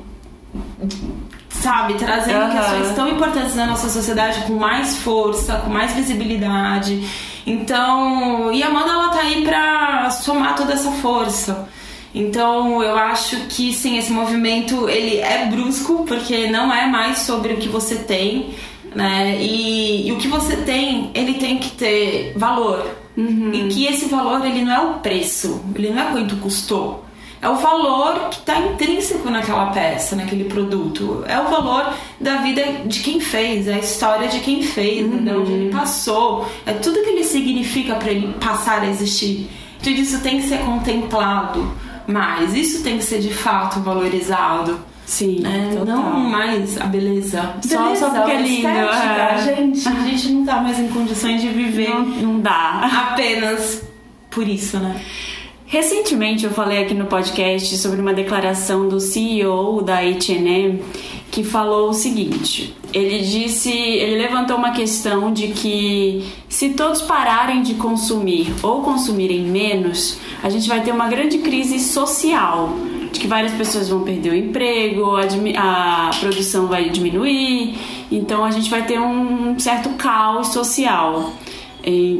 sabe, 1.66 1.94
trazendo 1.94 2.44
uhum. 2.44 2.50
questões 2.52 2.94
tão 2.94 3.08
importantes 3.08 3.56
na 3.56 3.66
nossa 3.66 3.88
sociedade 3.88 4.42
com 4.42 4.54
mais 4.54 4.98
força, 4.98 5.56
com 5.56 5.68
mais 5.68 5.92
visibilidade. 5.92 7.04
Então, 7.44 8.52
e 8.52 8.62
a 8.62 8.70
moda 8.70 8.90
ela 8.90 9.08
tá 9.08 9.20
aí 9.20 9.44
para 9.44 10.08
somar 10.10 10.54
toda 10.54 10.74
essa 10.74 10.92
força. 10.92 11.68
Então, 12.14 12.82
eu 12.84 12.96
acho 12.96 13.36
que 13.48 13.72
sim, 13.72 13.98
esse 13.98 14.12
movimento 14.12 14.88
ele 14.88 15.18
é 15.18 15.46
brusco 15.46 16.04
porque 16.06 16.46
não 16.46 16.72
é 16.72 16.86
mais 16.86 17.18
sobre 17.18 17.54
o 17.54 17.56
que 17.56 17.68
você 17.68 17.96
tem, 17.96 18.54
né? 18.94 19.36
E, 19.40 20.06
e 20.06 20.12
o 20.12 20.18
que 20.18 20.28
você 20.28 20.56
tem, 20.58 21.10
ele 21.14 21.34
tem 21.34 21.58
que 21.58 21.70
ter 21.72 22.32
valor. 22.36 22.88
Uhum. 23.16 23.50
E 23.52 23.68
que 23.68 23.86
esse 23.86 24.06
valor, 24.06 24.46
ele 24.46 24.64
não 24.64 24.72
é 24.72 24.80
o 24.80 24.94
preço, 25.00 25.60
ele 25.74 25.90
não 25.90 26.02
é 26.02 26.12
quanto 26.12 26.36
custou. 26.36 27.05
É 27.46 27.48
o 27.48 27.54
valor 27.54 28.28
que 28.28 28.40
está 28.40 28.58
intrínseco 28.58 29.30
naquela 29.30 29.66
peça, 29.66 30.16
naquele 30.16 30.46
produto. 30.46 31.22
É 31.28 31.38
o 31.38 31.44
valor 31.44 31.94
da 32.20 32.38
vida 32.38 32.60
de 32.84 32.98
quem 32.98 33.20
fez, 33.20 33.68
é 33.68 33.74
a 33.74 33.78
história 33.78 34.26
de 34.26 34.40
quem 34.40 34.64
fez, 34.64 35.06
uhum. 35.06 35.22
de 35.22 35.30
onde 35.30 35.52
ele 35.52 35.70
passou. 35.70 36.44
É 36.66 36.72
tudo 36.72 37.04
que 37.04 37.10
ele 37.10 37.22
significa 37.22 37.94
para 37.94 38.10
ele 38.10 38.34
passar 38.40 38.82
a 38.82 38.88
existir. 38.88 39.48
Tudo 39.78 39.94
isso 39.94 40.20
tem 40.22 40.40
que 40.40 40.48
ser 40.48 40.58
contemplado 40.64 41.72
mais. 42.04 42.52
Isso 42.52 42.82
tem 42.82 42.98
que 42.98 43.04
ser 43.04 43.20
de 43.20 43.32
fato 43.32 43.78
valorizado. 43.78 44.80
Sim, 45.04 45.44
é, 45.46 45.84
não 45.84 46.18
mais 46.18 46.80
a 46.80 46.86
beleza. 46.86 47.54
beleza 47.64 47.78
só, 47.78 47.94
só 47.94 48.10
porque 48.10 48.32
é 48.32 48.40
lindo. 48.40 48.66
É. 48.66 49.54
Gente, 49.54 49.88
a 49.88 49.92
gente 50.00 50.28
não 50.30 50.44
tá 50.44 50.60
mais 50.60 50.80
em 50.80 50.88
condições 50.88 51.40
de 51.40 51.46
viver. 51.46 51.90
Não, 51.90 52.04
não 52.06 52.40
dá. 52.40 52.90
Apenas 53.12 53.84
por 54.30 54.48
isso, 54.48 54.80
né? 54.80 55.00
Recentemente 55.68 56.44
eu 56.44 56.52
falei 56.52 56.78
aqui 56.78 56.94
no 56.94 57.06
podcast 57.06 57.76
sobre 57.78 58.00
uma 58.00 58.14
declaração 58.14 58.88
do 58.88 59.00
CEO 59.00 59.82
da 59.82 59.98
H&M 59.98 60.80
que 61.28 61.42
falou 61.42 61.90
o 61.90 61.92
seguinte: 61.92 62.72
ele 62.94 63.18
disse, 63.18 63.72
ele 63.72 64.22
levantou 64.22 64.56
uma 64.56 64.70
questão 64.70 65.32
de 65.32 65.48
que 65.48 66.24
se 66.48 66.70
todos 66.70 67.02
pararem 67.02 67.62
de 67.62 67.74
consumir 67.74 68.54
ou 68.62 68.80
consumirem 68.80 69.40
menos, 69.40 70.18
a 70.40 70.48
gente 70.48 70.68
vai 70.68 70.82
ter 70.82 70.92
uma 70.92 71.08
grande 71.08 71.38
crise 71.38 71.80
social, 71.80 72.72
de 73.10 73.18
que 73.18 73.26
várias 73.26 73.52
pessoas 73.52 73.88
vão 73.88 74.04
perder 74.04 74.30
o 74.30 74.36
emprego, 74.36 75.16
a, 75.16 76.08
a 76.08 76.10
produção 76.20 76.68
vai 76.68 76.90
diminuir, 76.90 77.76
então 78.10 78.44
a 78.44 78.52
gente 78.52 78.70
vai 78.70 78.86
ter 78.86 79.00
um 79.00 79.58
certo 79.58 79.88
caos 79.90 80.52
social 80.52 81.32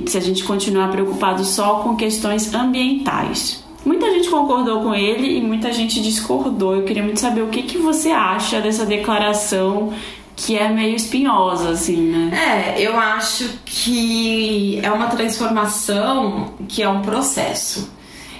se 0.06 0.16
a 0.16 0.20
gente 0.20 0.44
continuar 0.44 0.90
preocupado 0.90 1.44
só 1.44 1.80
com 1.80 1.96
questões 1.96 2.54
ambientais. 2.54 3.64
Muita 3.84 4.10
gente 4.10 4.28
concordou 4.28 4.82
com 4.82 4.94
ele 4.94 5.38
e 5.38 5.40
muita 5.40 5.72
gente 5.72 6.02
discordou. 6.02 6.74
Eu 6.74 6.84
queria 6.84 7.02
muito 7.02 7.20
saber 7.20 7.42
o 7.42 7.48
que, 7.48 7.62
que 7.62 7.78
você 7.78 8.10
acha 8.10 8.60
dessa 8.60 8.84
declaração 8.84 9.92
que 10.34 10.56
é 10.56 10.68
meio 10.68 10.94
espinhosa, 10.94 11.70
assim, 11.70 11.96
né? 11.96 12.74
É, 12.76 12.82
eu 12.82 12.98
acho 12.98 13.48
que 13.64 14.78
é 14.82 14.90
uma 14.90 15.06
transformação 15.06 16.54
que 16.68 16.82
é 16.82 16.88
um 16.88 17.00
processo. 17.00 17.90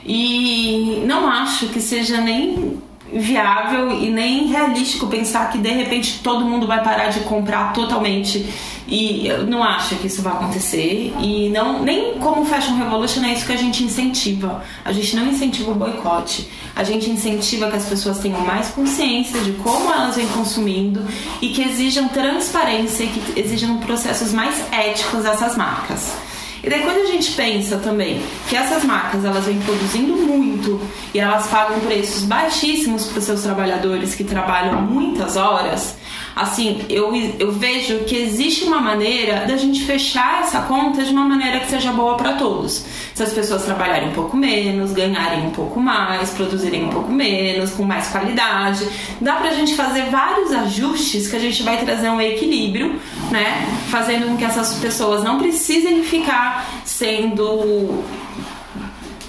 E 0.05 1.03
não 1.07 1.27
acho 1.27 1.69
que 1.69 1.81
seja 1.81 2.21
nem 2.21 2.81
viável 3.13 3.91
e 3.91 4.11
nem 4.11 4.47
realístico 4.47 5.07
pensar 5.07 5.51
que 5.51 5.59
de 5.59 5.71
repente 5.71 6.21
todo 6.23 6.45
mundo 6.45 6.67
vai 6.67 6.83
parar 6.83 7.09
de 7.09 7.21
comprar 7.21 7.73
totalmente 7.73 8.47
e 8.89 9.27
eu 9.27 9.47
não 9.47 9.63
acho 9.63 9.97
que 9.97 10.07
isso 10.07 10.23
vai 10.23 10.33
acontecer 10.33 11.13
e 11.21 11.49
não 11.49 11.83
nem 11.83 12.19
como 12.19 12.45
Fashion 12.45 12.77
Revolution 12.77 13.25
é 13.25 13.33
isso 13.33 13.45
que 13.45 13.53
a 13.53 13.57
gente 13.57 13.83
incentiva. 13.83 14.63
A 14.85 14.93
gente 14.93 15.17
não 15.17 15.27
incentiva 15.27 15.73
o 15.73 15.75
boicote. 15.75 16.49
A 16.75 16.85
gente 16.85 17.11
incentiva 17.11 17.69
que 17.69 17.77
as 17.77 17.87
pessoas 17.87 18.19
tenham 18.19 18.41
mais 18.41 18.69
consciência 18.69 19.41
de 19.41 19.53
como 19.53 19.93
elas 19.93 20.17
vêm 20.17 20.29
consumindo 20.29 21.05
e 21.41 21.49
que 21.49 21.63
exijam 21.63 22.09
transparência 22.09 23.05
e 23.05 23.09
que 23.09 23.41
exijam 23.41 23.79
processos 23.79 24.33
mais 24.33 24.63
éticos 24.73 25.25
dessas 25.25 25.57
marcas. 25.57 26.26
E 26.63 26.71
daí 26.71 26.81
quando 26.81 27.03
a 27.03 27.07
gente 27.07 27.33
pensa 27.33 27.79
também 27.79 28.21
que 28.49 28.57
essas 28.57 28.85
marcas 28.85 29.25
elas 29.25 29.45
vêm 29.45 29.59
produzindo 29.61 30.17
muito 30.17 30.81
e 31.15 31.19
elas 31.19 31.47
pagam 31.47 31.79
preços 31.81 32.25
baixíssimos 32.25 33.07
para 33.07 33.19
os 33.19 33.25
seus 33.25 33.43
trabalhadores 33.43 34.15
que 34.15 34.25
trabalham 34.25 34.81
muitas 34.83 35.37
horas, 35.37 35.97
assim, 36.35 36.85
eu, 36.91 37.15
eu 37.39 37.53
vejo 37.53 38.01
que 38.01 38.15
existe 38.15 38.65
uma 38.65 38.81
maneira 38.81 39.47
da 39.47 39.57
gente 39.57 39.85
fechar 39.85 40.43
essa 40.43 40.61
conta 40.63 41.03
de 41.03 41.11
uma 41.11 41.25
maneira 41.25 41.61
que 41.61 41.71
seja 41.71 41.93
boa 41.93 42.17
para 42.17 42.35
todos. 42.35 42.85
Se 43.15 43.23
as 43.23 43.33
pessoas 43.33 43.65
trabalharem 43.65 44.11
um 44.11 44.13
pouco 44.13 44.37
menos, 44.37 44.93
ganharem 44.93 45.47
um 45.47 45.51
pouco 45.51 45.81
mais, 45.81 46.31
produzirem 46.31 46.85
um 46.85 46.91
pouco 46.91 47.11
menos, 47.11 47.71
com 47.71 47.83
mais 47.83 48.09
qualidade, 48.09 48.87
dá 49.21 49.37
pra 49.37 49.53
gente 49.53 49.75
fazer 49.75 50.11
vários 50.11 50.53
ajustes 50.53 51.29
que 51.29 51.37
a 51.37 51.41
gente 51.41 51.63
vai 51.63 51.79
trazer 51.83 52.11
um 52.11 52.21
equilíbrio, 52.21 53.01
né? 53.31 53.67
Fazendo 53.89 54.27
com 54.27 54.37
que 54.37 54.45
essas 54.45 54.75
pessoas 54.75 55.25
não 55.25 55.39
precisem 55.39 56.03
ficar 56.03 56.46
sendo 56.85 58.05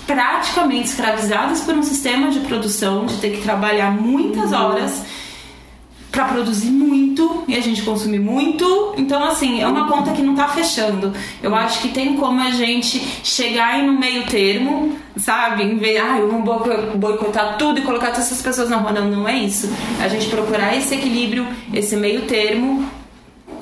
praticamente 0.07 0.87
escravizadas 0.87 1.61
por 1.61 1.75
um 1.75 1.83
sistema 1.83 2.31
de 2.31 2.39
produção, 2.39 3.05
de 3.05 3.17
ter 3.17 3.31
que 3.31 3.41
trabalhar 3.41 3.91
muitas 3.91 4.51
uhum. 4.51 4.57
horas 4.57 5.03
para 6.09 6.25
produzir 6.25 6.71
muito 6.71 7.43
e 7.47 7.55
a 7.55 7.61
gente 7.61 7.83
consumir 7.83 8.19
muito. 8.19 8.95
Então, 8.97 9.23
assim, 9.23 9.61
é 9.61 9.67
uma 9.67 9.87
conta 9.87 10.13
que 10.13 10.23
não 10.23 10.33
tá 10.33 10.47
fechando. 10.47 11.13
Eu 11.43 11.53
acho 11.53 11.81
que 11.81 11.89
tem 11.89 12.15
como 12.15 12.41
a 12.41 12.49
gente 12.49 12.99
chegar 13.23 13.75
aí 13.75 13.85
no 13.85 13.93
meio 13.93 14.25
termo, 14.25 14.97
sabe? 15.17 15.63
Em 15.63 15.77
vez, 15.77 16.01
ah, 16.01 16.19
vamos 16.19 16.43
boicotar 16.95 17.57
tudo 17.57 17.79
e 17.79 17.83
colocar 17.83 18.07
todas 18.07 18.25
essas 18.25 18.41
pessoas 18.41 18.69
na 18.69 18.77
rua. 18.77 18.93
Não, 18.93 19.11
não 19.11 19.27
é 19.27 19.37
isso. 19.37 19.69
A 20.01 20.07
gente 20.07 20.27
procurar 20.27 20.75
esse 20.75 20.95
equilíbrio, 20.95 21.45
esse 21.73 21.95
meio 21.95 22.21
termo, 22.21 22.89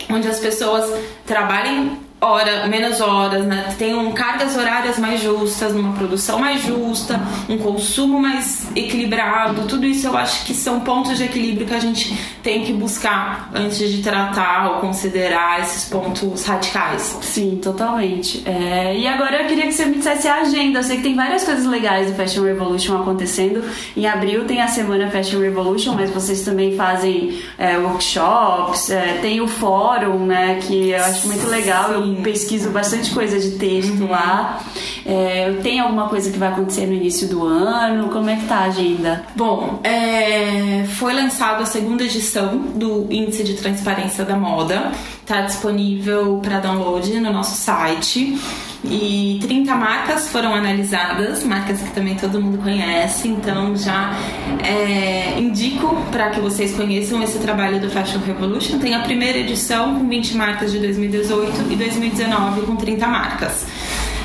onde 0.10 0.28
as 0.28 0.40
pessoas 0.40 0.90
trabalhem 1.26 2.05
hora, 2.26 2.68
menos 2.68 3.00
horas, 3.02 3.46
né? 3.46 3.74
Tenham 3.78 4.12
cargas 4.12 4.56
horárias 4.56 4.98
mais 4.98 5.22
justas, 5.22 5.74
numa 5.74 5.94
produção 5.94 6.40
mais 6.40 6.62
justa, 6.62 7.20
um 7.50 7.58
consumo 7.58 8.20
mais 8.20 8.68
equilibrado. 8.76 9.68
Tudo 9.68 9.86
isso 9.86 10.08
eu 10.08 10.18
acho 10.18 10.46
que 10.46 10.54
são 10.54 10.80
pontos 10.80 11.18
de 11.18 11.24
equilíbrio 11.24 11.68
que 11.68 11.74
a 11.74 11.80
gente 11.80 12.18
tem 12.42 12.64
que 12.64 12.74
buscar 12.74 13.50
antes 13.54 13.78
de 13.92 14.02
tratar 14.02 14.72
ou 14.72 14.80
considerar 14.80 15.62
esses 15.62 15.90
pontos 15.90 16.46
radicais. 16.46 17.18
Sim, 17.22 17.60
totalmente. 17.62 18.44
É, 18.46 18.98
e 18.98 19.08
agora 19.08 19.42
eu 19.42 19.48
queria 19.48 19.66
que 19.66 19.74
você 19.74 19.86
me 19.86 19.96
dissesse 19.96 20.28
a 20.28 20.42
agenda. 20.42 20.80
Eu 20.80 20.84
sei 20.84 20.98
que 20.98 21.04
tem 21.04 21.16
várias 21.16 21.44
coisas 21.44 21.66
legais 21.66 22.10
do 22.10 22.16
Fashion 22.16 22.44
Revolution 22.44 22.96
acontecendo. 23.02 23.64
Em 23.96 24.08
abril 24.08 24.46
tem 24.46 24.62
a 24.62 24.68
semana 24.68 25.10
Fashion 25.10 25.40
Revolution, 25.40 25.94
mas 25.94 26.10
vocês 26.10 26.44
também 26.44 26.76
fazem 26.76 27.40
é, 27.58 27.78
workshops, 27.78 28.90
é, 28.90 29.20
tem 29.22 29.42
o 29.42 29.48
fórum, 29.48 30.26
né? 30.26 30.60
Que 30.62 30.92
eu 30.92 31.04
acho 31.04 31.28
muito 31.28 31.48
legal. 31.48 31.92
Eu 31.92 32.06
pesquiso 32.22 32.70
bastante 32.70 33.14
coisa 33.14 33.40
de 33.40 33.52
texto 33.52 34.02
uhum. 34.02 34.12
lá. 34.12 34.62
É, 35.06 35.54
tem 35.62 35.80
alguma 35.80 36.10
coisa 36.10 36.32
que 36.32 36.38
vai 36.38 36.50
acontecer 36.50 36.86
no 36.88 36.94
início 36.94 37.28
do 37.28 37.46
ano? 37.46 38.10
Como 38.10 38.30
é 38.30 38.36
que 38.36 38.46
tá 38.46 38.58
a 38.58 38.64
agenda? 38.66 39.24
Bom, 39.36 39.80
é, 39.84 40.86
foi 40.96 41.14
lançada 41.14 41.64
a 41.64 41.66
segunda 41.66 42.04
edição 42.04 42.58
do 42.58 43.08
Índice 43.10 43.44
de 43.44 43.54
Transparência 43.56 44.26
da 44.26 44.36
Moda. 44.36 44.92
Está 45.26 45.42
disponível 45.42 46.40
para 46.44 46.60
download 46.60 47.12
no 47.20 47.34
nosso 47.34 47.56
site. 47.60 48.40
E 48.84 49.40
30 49.42 49.74
marcas 49.74 50.30
foram 50.30 50.54
analisadas, 50.54 51.44
marcas 51.44 51.82
que 51.82 51.90
também 51.96 52.14
todo 52.14 52.40
mundo 52.40 52.60
conhece, 52.60 53.28
então 53.28 53.76
já 53.76 54.16
é, 54.64 55.40
indico 55.40 56.00
para 56.12 56.30
que 56.30 56.40
vocês 56.40 56.76
conheçam 56.76 57.24
esse 57.24 57.40
trabalho 57.40 57.82
do 57.82 57.90
Fashion 57.90 58.20
Revolution. 58.20 58.78
Tem 58.78 58.94
a 58.94 59.00
primeira 59.00 59.40
edição 59.40 59.98
com 59.98 60.08
20 60.08 60.38
marcas 60.38 60.72
de 60.72 60.78
2018 60.78 61.72
e 61.72 61.76
2019 61.76 62.62
com 62.62 62.76
30 62.76 63.08
marcas. 63.08 63.66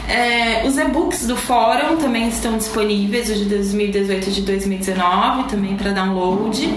É, 0.06 0.66
os 0.66 0.76
e-books 0.76 1.26
do 1.26 1.34
fórum 1.34 1.96
também 1.96 2.28
estão 2.28 2.58
disponíveis, 2.58 3.30
o 3.30 3.34
de 3.36 3.46
2018 3.46 4.28
e 4.28 4.32
de 4.32 4.42
2019, 4.42 5.44
também 5.44 5.76
para 5.76 5.92
download. 5.92 6.68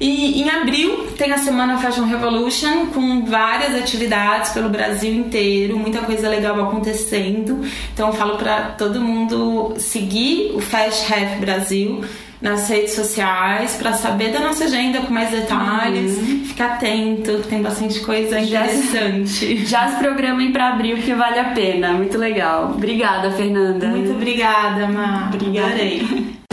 E 0.00 0.42
em 0.42 0.50
abril 0.50 1.06
tem 1.16 1.32
a 1.32 1.38
Semana 1.38 1.78
Fashion 1.78 2.04
Revolution 2.04 2.86
com 2.86 3.24
várias 3.24 3.74
atividades 3.74 4.50
pelo 4.50 4.68
Brasil 4.68 5.12
inteiro, 5.12 5.78
muita 5.78 6.00
coisa 6.00 6.28
legal 6.28 6.60
acontecendo. 6.62 7.62
Então 7.92 8.08
eu 8.08 8.14
falo 8.14 8.36
para 8.36 8.70
todo 8.70 9.00
mundo 9.00 9.74
seguir 9.78 10.52
o 10.54 10.60
Fast 10.60 11.12
Have 11.12 11.40
Brasil 11.40 12.04
nas 12.40 12.68
redes 12.68 12.94
sociais 12.94 13.76
para 13.76 13.94
saber 13.94 14.30
da 14.30 14.40
nossa 14.40 14.64
agenda 14.64 15.00
com 15.00 15.12
mais 15.12 15.30
detalhes. 15.30 16.16
Uhum. 16.18 16.44
Fica 16.44 16.66
atento, 16.66 17.42
tem 17.48 17.62
bastante 17.62 18.00
coisa 18.00 18.38
interessante. 18.38 19.64
Já 19.66 19.88
se 19.88 19.98
programem 19.98 20.52
para 20.52 20.68
abril 20.68 20.98
que 20.98 21.14
vale 21.14 21.38
a 21.38 21.44
pena. 21.44 21.92
Muito 21.92 22.18
legal. 22.18 22.72
Obrigada, 22.74 23.30
Fernanda. 23.30 23.88
Muito 23.88 24.12
obrigada, 24.12 24.86
Ma. 24.86 25.30
Obrigada. 25.32 25.68
Adorei. 25.68 26.36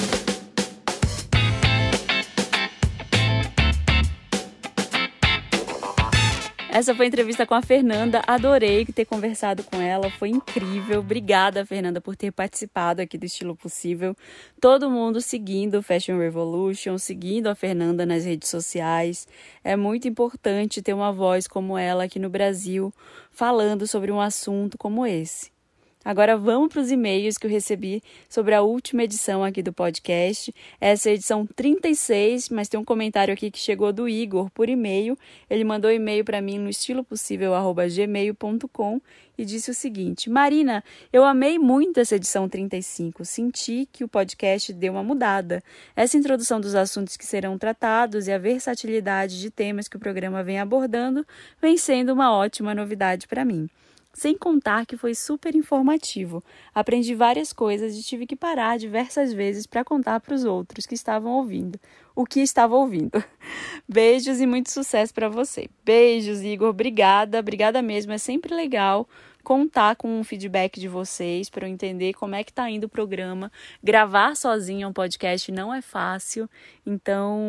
Essa 6.76 6.96
foi 6.96 7.06
a 7.06 7.08
entrevista 7.08 7.46
com 7.46 7.54
a 7.54 7.62
Fernanda. 7.62 8.24
Adorei 8.26 8.84
ter 8.84 9.06
conversado 9.06 9.64
com 9.64 9.80
ela, 9.80 10.10
foi 10.10 10.30
incrível. 10.30 11.02
Obrigada, 11.02 11.64
Fernanda, 11.64 12.02
por 12.02 12.16
ter 12.16 12.32
participado 12.32 13.00
aqui 13.00 13.16
do 13.16 13.28
Estilo 13.28 13.56
Possível. 13.56 14.18
Todo 14.60 14.90
mundo 14.90 15.22
seguindo 15.22 15.76
o 15.76 15.84
Fashion 15.84 16.18
Revolution, 16.18 16.98
seguindo 16.98 17.46
a 17.46 17.54
Fernanda 17.54 18.08
nas 18.08 18.26
redes 18.26 18.50
sociais. 18.50 19.28
É 19.64 19.76
muito 19.76 20.08
importante 20.08 20.82
ter 20.82 20.96
uma 20.96 21.12
voz 21.12 21.48
como 21.48 21.78
ela 21.78 22.06
aqui 22.06 22.18
no 22.18 22.28
Brasil, 22.28 22.92
falando 23.30 23.86
sobre 23.86 24.12
um 24.12 24.20
assunto 24.20 24.76
como 24.76 25.06
esse 25.06 25.53
Agora 26.04 26.36
vamos 26.36 26.74
para 26.74 26.82
os 26.82 26.92
e-mails 26.92 27.38
que 27.38 27.48
eu 27.48 27.52
recebi 27.52 28.04
sobre 28.28 28.54
a 28.54 28.62
última 28.62 29.04
edição 29.04 29.42
aqui 29.44 29.63
do 29.63 29.72
podcast. 29.72 30.54
Essa 30.82 31.08
é 31.10 31.12
a 31.12 31.16
edição 31.16 31.46
36, 31.46 32.50
mas 32.50 32.68
tem 32.68 32.80
um 32.80 32.84
comentário 32.84 33.34
aqui 33.34 33.50
que 33.50 33.60
chegou 33.60 33.94
do 33.94 34.10
Igor 34.10 34.50
por 34.52 34.68
e-mail. 34.68 35.18
Ele 35.50 35.63
mandou 35.63 35.89
e-mail 35.89 36.26
para 36.26 36.42
mim 36.42 36.60
no 36.60 36.70
estilopossível@gmail.com 36.70 39.00
e 39.38 39.46
disse 39.46 39.72
o 39.72 39.74
seguinte: 39.74 40.30
Marina, 40.30 40.84
eu 41.12 41.24
amei 41.24 41.58
muito 41.58 42.00
essa 42.00 42.18
edição 42.18 42.50
35. 42.50 43.24
Senti 43.24 43.88
que 43.92 44.04
o 44.04 44.08
podcast 44.08 44.74
deu 44.74 44.94
uma 44.94 45.04
mudada. 45.04 45.63
Essa 45.96 46.18
introdução 46.18 46.60
dos 46.60 46.76
assuntos 46.76 47.16
que 47.16 47.26
serão 47.26 47.58
tratados 47.58 48.28
e 48.28 48.32
a 48.32 48.38
versatilidade 48.38 49.39
de 49.39 49.50
temas 49.50 49.88
que 49.88 49.96
o 49.96 50.00
programa 50.00 50.44
vem 50.44 50.60
abordando 50.60 51.26
vem 51.62 51.78
sendo 51.78 52.12
uma 52.13 52.36
ótima 52.36 52.76
novidade 52.76 53.28
para 53.28 53.46
mim. 53.46 53.70
Sem 54.13 54.38
contar 54.38 54.86
que 54.86 54.95
foi 54.95 55.15
super 55.15 55.56
informativo. 55.56 56.43
Aprendi 56.73 57.15
várias 57.15 57.52
coisas 57.52 57.97
e 57.97 58.04
tive 58.04 58.28
que 58.28 58.36
parar 58.36 58.78
diversas 58.78 59.34
vezes 59.34 59.65
para 59.65 59.84
contar 59.84 60.19
para 60.19 60.36
os 60.36 60.45
outros 60.45 60.86
que 60.86 60.93
estavam 60.93 61.32
ouvindo 61.32 61.80
o 62.15 62.26
que 62.26 62.39
estava 62.41 62.76
ouvindo. 62.76 63.12
Beijos 63.89 64.39
e 64.39 64.45
muito 64.45 64.71
sucesso 64.71 65.13
para 65.13 65.30
você. 65.30 65.67
Beijos, 65.84 66.41
Igor. 66.41 66.69
Obrigada, 66.69 67.39
obrigada 67.39 67.82
mesmo. 67.82 68.12
É 68.12 68.17
sempre 68.17 68.54
legal 68.54 69.08
contar 69.43 69.95
com 69.95 70.19
um 70.19 70.23
feedback 70.23 70.79
de 70.79 70.88
vocês 70.88 71.49
para 71.49 71.67
eu 71.67 71.71
entender 71.71 72.13
como 72.13 72.36
é 72.36 72.43
que 72.43 72.51
está 72.51 72.69
indo 72.69 72.86
o 72.86 72.89
programa. 72.89 73.51
Gravar 73.84 74.36
sozinho 74.36 74.88
um 74.88 74.93
podcast 74.93 75.51
não 75.51 75.73
é 75.73 75.82
fácil, 75.82 76.49
então 76.86 77.39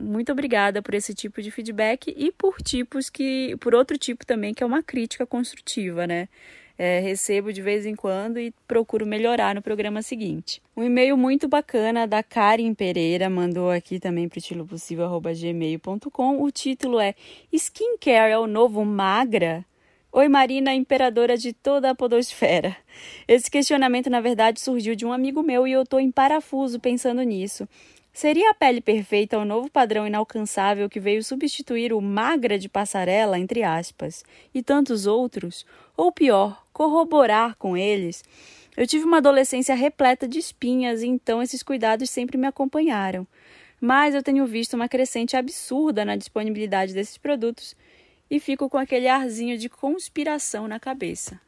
muito 0.00 0.32
obrigada 0.32 0.82
por 0.82 0.94
esse 0.94 1.14
tipo 1.14 1.42
de 1.42 1.50
feedback 1.50 2.12
e 2.16 2.32
por 2.32 2.56
tipos 2.62 3.10
que, 3.10 3.56
por 3.60 3.74
outro 3.74 3.98
tipo 3.98 4.26
também 4.26 4.54
que 4.54 4.62
é 4.62 4.66
uma 4.66 4.82
crítica 4.82 5.26
construtiva, 5.26 6.06
né? 6.06 6.28
É, 6.78 7.00
recebo 7.00 7.52
de 7.52 7.60
vez 7.60 7.84
em 7.84 7.94
quando 7.94 8.40
e 8.40 8.52
procuro 8.66 9.06
melhorar 9.06 9.54
no 9.54 9.62
programa 9.62 10.00
seguinte. 10.00 10.62
Um 10.74 10.82
e-mail 10.82 11.16
muito 11.16 11.46
bacana 11.46 12.06
da 12.06 12.22
Karen 12.22 12.74
Pereira 12.74 13.28
mandou 13.28 13.70
aqui 13.70 14.00
também 14.00 14.28
para 14.28 14.38
estilopossível.gmail.com. 14.38 16.42
O 16.42 16.50
título 16.50 16.98
é 16.98 17.14
Skincare 17.52 18.32
é 18.32 18.38
o 18.38 18.46
novo 18.46 18.84
magra? 18.84 19.64
Oi, 20.14 20.28
Marina, 20.28 20.74
imperadora 20.74 21.38
de 21.38 21.54
toda 21.54 21.88
a 21.88 21.94
podosfera. 21.94 22.76
Esse 23.26 23.50
questionamento, 23.50 24.10
na 24.10 24.20
verdade, 24.20 24.60
surgiu 24.60 24.94
de 24.94 25.06
um 25.06 25.12
amigo 25.12 25.42
meu 25.42 25.66
e 25.66 25.72
eu 25.72 25.84
estou 25.84 25.98
em 25.98 26.10
parafuso 26.10 26.78
pensando 26.78 27.22
nisso. 27.22 27.66
Seria 28.12 28.50
a 28.50 28.54
pele 28.54 28.82
perfeita 28.82 29.38
o 29.38 29.44
novo 29.46 29.70
padrão 29.70 30.06
inalcançável 30.06 30.90
que 30.90 31.00
veio 31.00 31.24
substituir 31.24 31.94
o 31.94 32.00
magra 32.02 32.58
de 32.58 32.68
passarela, 32.68 33.38
entre 33.38 33.62
aspas, 33.62 34.22
e 34.52 34.62
tantos 34.62 35.06
outros? 35.06 35.64
Ou 35.96 36.12
pior, 36.12 36.62
corroborar 36.74 37.56
com 37.56 37.74
eles? 37.74 38.22
Eu 38.76 38.86
tive 38.86 39.06
uma 39.06 39.16
adolescência 39.16 39.74
repleta 39.74 40.28
de 40.28 40.38
espinhas 40.38 41.02
e 41.02 41.06
então 41.06 41.42
esses 41.42 41.62
cuidados 41.62 42.10
sempre 42.10 42.36
me 42.36 42.46
acompanharam. 42.46 43.26
Mas 43.80 44.14
eu 44.14 44.22
tenho 44.22 44.44
visto 44.44 44.74
uma 44.74 44.90
crescente 44.90 45.38
absurda 45.38 46.04
na 46.04 46.16
disponibilidade 46.16 46.92
desses 46.92 47.16
produtos 47.16 47.74
e 48.32 48.40
fico 48.40 48.70
com 48.70 48.78
aquele 48.78 49.08
arzinho 49.08 49.58
de 49.58 49.68
conspiração 49.68 50.66
na 50.66 50.80
cabeça. 50.80 51.38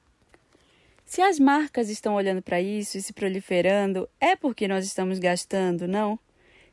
Se 1.07 1.23
as 1.23 1.39
marcas 1.39 1.89
estão 1.89 2.15
olhando 2.15 2.43
para 2.43 2.61
isso 2.61 2.99
e 2.99 3.03
se 3.03 3.15
proliferando, 3.15 4.07
é 4.21 4.37
porque 4.37 4.69
nós 4.69 4.85
estamos 4.85 5.19
gastando, 5.19 5.89
não? 5.89 6.19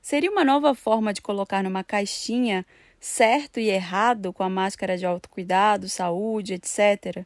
Seria 0.02 0.30
uma 0.30 0.44
nova 0.44 0.76
forma 0.76 1.14
de 1.14 1.22
colocar 1.22 1.64
numa 1.64 1.82
caixinha 1.82 2.66
certo 3.00 3.58
e 3.58 3.70
errado 3.70 4.34
com 4.34 4.44
a 4.44 4.50
máscara 4.50 4.98
de 4.98 5.06
autocuidado, 5.06 5.88
saúde, 5.88 6.56
etc. 6.56 7.26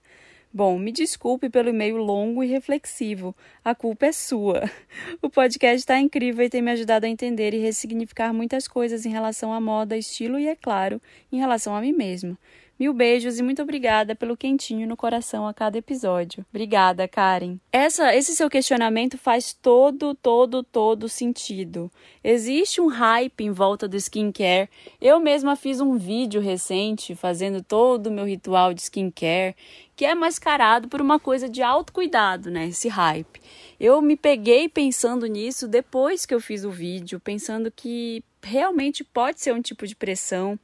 Bom, 0.53 0.77
me 0.77 0.91
desculpe 0.91 1.49
pelo 1.49 1.69
e-mail 1.69 1.97
longo 1.97 2.43
e 2.43 2.47
reflexivo. 2.47 3.35
A 3.63 3.73
culpa 3.73 4.05
é 4.05 4.11
sua. 4.11 4.61
O 5.23 5.29
podcast 5.29 5.77
está 5.77 5.99
incrível 5.99 6.45
e 6.45 6.49
tem 6.49 6.61
me 6.61 6.69
ajudado 6.69 7.07
a 7.07 7.09
entender 7.09 7.51
e 7.51 7.57
ressignificar 7.57 8.31
muitas 8.31 8.67
coisas 8.67 9.07
em 9.07 9.09
relação 9.09 9.51
à 9.51 9.59
moda, 9.59 9.97
estilo 9.97 10.37
e, 10.37 10.47
é 10.47 10.55
claro, 10.55 11.01
em 11.31 11.39
relação 11.39 11.75
a 11.75 11.81
mim 11.81 11.91
mesma. 11.91 12.37
Mil 12.77 12.93
beijos 12.93 13.39
e 13.39 13.43
muito 13.43 13.61
obrigada 13.61 14.13
pelo 14.15 14.35
quentinho 14.35 14.85
no 14.85 14.97
coração 14.97 15.47
a 15.47 15.53
cada 15.53 15.77
episódio. 15.77 16.45
Obrigada, 16.49 17.07
Karen. 17.07 17.57
Essa, 17.71 18.13
esse 18.13 18.35
seu 18.35 18.49
questionamento 18.49 19.17
faz 19.17 19.53
todo, 19.53 20.13
todo, 20.13 20.61
todo 20.61 21.07
sentido. 21.07 21.89
Existe 22.21 22.81
um 22.81 22.87
hype 22.87 23.45
em 23.45 23.51
volta 23.51 23.87
do 23.87 23.95
skincare. 23.95 24.69
Eu 24.99 25.21
mesma 25.21 25.55
fiz 25.55 25.79
um 25.79 25.97
vídeo 25.97 26.41
recente 26.41 27.15
fazendo 27.15 27.63
todo 27.63 28.07
o 28.07 28.11
meu 28.11 28.25
ritual 28.25 28.73
de 28.73 28.81
skincare, 28.81 29.55
que 29.95 30.05
é 30.05 30.13
mascarado 30.13 30.87
por 30.87 31.01
uma 31.01 31.19
coisa 31.19 31.47
de 31.47 31.63
autocuidado, 31.63 32.51
né? 32.51 32.67
Esse 32.67 32.89
hype. 32.89 33.41
Eu 33.79 34.01
me 34.01 34.17
peguei 34.17 34.67
pensando 34.67 35.25
nisso 35.25 35.67
depois 35.67 36.25
que 36.25 36.33
eu 36.33 36.41
fiz 36.41 36.65
o 36.65 36.71
vídeo, 36.71 37.19
pensando 37.19 37.71
que 37.71 38.23
realmente 38.43 39.03
pode 39.03 39.41
ser 39.41 39.53
um 39.53 39.61
tipo 39.61 39.87
de 39.87 39.95
pressão. 39.95 40.59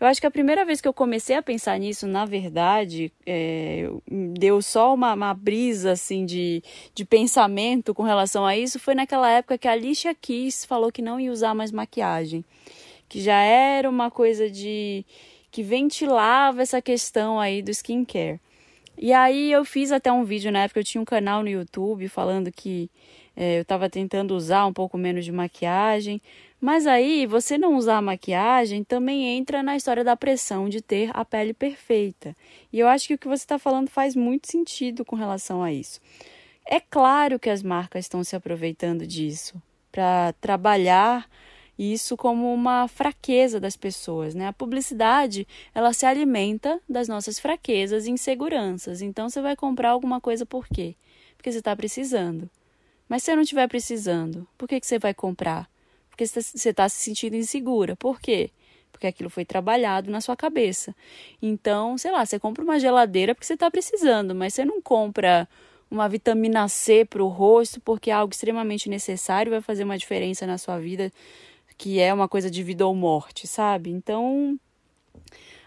Eu 0.00 0.06
acho 0.06 0.20
que 0.20 0.26
a 0.26 0.30
primeira 0.30 0.64
vez 0.64 0.80
que 0.80 0.86
eu 0.86 0.92
comecei 0.92 1.34
a 1.34 1.42
pensar 1.42 1.78
nisso, 1.78 2.06
na 2.06 2.24
verdade, 2.24 3.12
é, 3.26 3.90
deu 4.08 4.62
só 4.62 4.94
uma, 4.94 5.14
uma, 5.14 5.34
brisa 5.34 5.92
assim 5.92 6.24
de, 6.24 6.62
de 6.94 7.04
pensamento 7.04 7.92
com 7.92 8.02
relação 8.02 8.46
a 8.46 8.56
isso, 8.56 8.78
foi 8.78 8.94
naquela 8.94 9.30
época 9.30 9.58
que 9.58 9.66
a 9.68 9.72
Alicia 9.72 10.14
Keys 10.14 10.64
falou 10.64 10.92
que 10.92 11.02
não 11.02 11.18
ia 11.18 11.32
usar 11.32 11.54
mais 11.54 11.72
maquiagem, 11.72 12.44
que 13.08 13.20
já 13.20 13.40
era 13.40 13.90
uma 13.90 14.10
coisa 14.10 14.48
de 14.48 15.04
que 15.50 15.62
ventilava 15.62 16.62
essa 16.62 16.80
questão 16.80 17.38
aí 17.38 17.62
do 17.62 17.70
skincare. 17.70 18.40
E 18.96 19.12
aí 19.12 19.50
eu 19.50 19.64
fiz 19.64 19.92
até 19.92 20.12
um 20.12 20.24
vídeo 20.24 20.52
na 20.52 20.60
época, 20.60 20.80
eu 20.80 20.84
tinha 20.84 21.00
um 21.00 21.04
canal 21.04 21.42
no 21.42 21.48
YouTube 21.48 22.08
falando 22.08 22.50
que 22.52 22.90
é, 23.36 23.58
eu 23.58 23.62
estava 23.62 23.90
tentando 23.90 24.34
usar 24.34 24.66
um 24.66 24.72
pouco 24.72 24.96
menos 24.96 25.24
de 25.24 25.32
maquiagem, 25.32 26.22
mas 26.64 26.86
aí, 26.86 27.26
você 27.26 27.58
não 27.58 27.76
usar 27.76 28.00
maquiagem 28.00 28.82
também 28.84 29.36
entra 29.36 29.62
na 29.62 29.76
história 29.76 30.02
da 30.02 30.16
pressão 30.16 30.66
de 30.66 30.80
ter 30.80 31.10
a 31.12 31.22
pele 31.22 31.52
perfeita. 31.52 32.34
E 32.72 32.78
eu 32.78 32.88
acho 32.88 33.06
que 33.06 33.12
o 33.12 33.18
que 33.18 33.28
você 33.28 33.44
está 33.44 33.58
falando 33.58 33.90
faz 33.90 34.16
muito 34.16 34.50
sentido 34.50 35.04
com 35.04 35.14
relação 35.14 35.62
a 35.62 35.70
isso. 35.70 36.00
É 36.66 36.80
claro 36.80 37.38
que 37.38 37.50
as 37.50 37.62
marcas 37.62 38.06
estão 38.06 38.24
se 38.24 38.34
aproveitando 38.34 39.06
disso 39.06 39.60
para 39.92 40.32
trabalhar 40.40 41.28
isso 41.78 42.16
como 42.16 42.52
uma 42.52 42.86
fraqueza 42.88 43.58
das 43.58 43.76
pessoas, 43.76 44.34
né? 44.34 44.48
A 44.48 44.52
publicidade, 44.52 45.46
ela 45.74 45.92
se 45.92 46.06
alimenta 46.06 46.80
das 46.88 47.08
nossas 47.08 47.38
fraquezas 47.38 48.06
e 48.06 48.10
inseguranças. 48.10 49.02
Então 49.02 49.28
você 49.28 49.40
vai 49.40 49.56
comprar 49.56 49.90
alguma 49.90 50.20
coisa 50.20 50.46
por 50.46 50.66
quê? 50.68 50.94
Porque 51.36 51.50
você 51.50 51.58
está 51.58 51.74
precisando. 51.74 52.48
Mas 53.08 53.22
se 53.22 53.26
você 53.26 53.36
não 53.36 53.42
estiver 53.42 53.68
precisando, 53.68 54.46
por 54.56 54.68
que, 54.68 54.80
que 54.80 54.86
você 54.86 54.98
vai 54.98 55.12
comprar? 55.12 55.68
porque 56.14 56.26
você 56.26 56.70
está 56.70 56.88
se 56.88 57.02
sentindo 57.02 57.34
insegura. 57.34 57.96
Por 57.96 58.20
quê? 58.20 58.50
Porque 58.92 59.08
aquilo 59.08 59.28
foi 59.28 59.44
trabalhado 59.44 60.10
na 60.12 60.20
sua 60.20 60.36
cabeça. 60.36 60.94
Então, 61.42 61.98
sei 61.98 62.12
lá, 62.12 62.24
você 62.24 62.38
compra 62.38 62.62
uma 62.62 62.78
geladeira 62.78 63.34
porque 63.34 63.46
você 63.46 63.54
está 63.54 63.68
precisando, 63.68 64.32
mas 64.32 64.54
você 64.54 64.64
não 64.64 64.80
compra 64.80 65.48
uma 65.90 66.08
vitamina 66.08 66.68
C 66.68 67.04
para 67.04 67.22
o 67.22 67.26
rosto 67.26 67.80
porque 67.80 68.10
é 68.10 68.14
algo 68.14 68.32
extremamente 68.32 68.88
necessário, 68.88 69.50
vai 69.50 69.60
fazer 69.60 69.82
uma 69.82 69.98
diferença 69.98 70.46
na 70.46 70.56
sua 70.56 70.78
vida, 70.78 71.12
que 71.76 72.00
é 72.00 72.12
uma 72.12 72.28
coisa 72.28 72.50
de 72.50 72.62
vida 72.62 72.86
ou 72.86 72.94
morte, 72.94 73.46
sabe? 73.46 73.90
Então, 73.90 74.58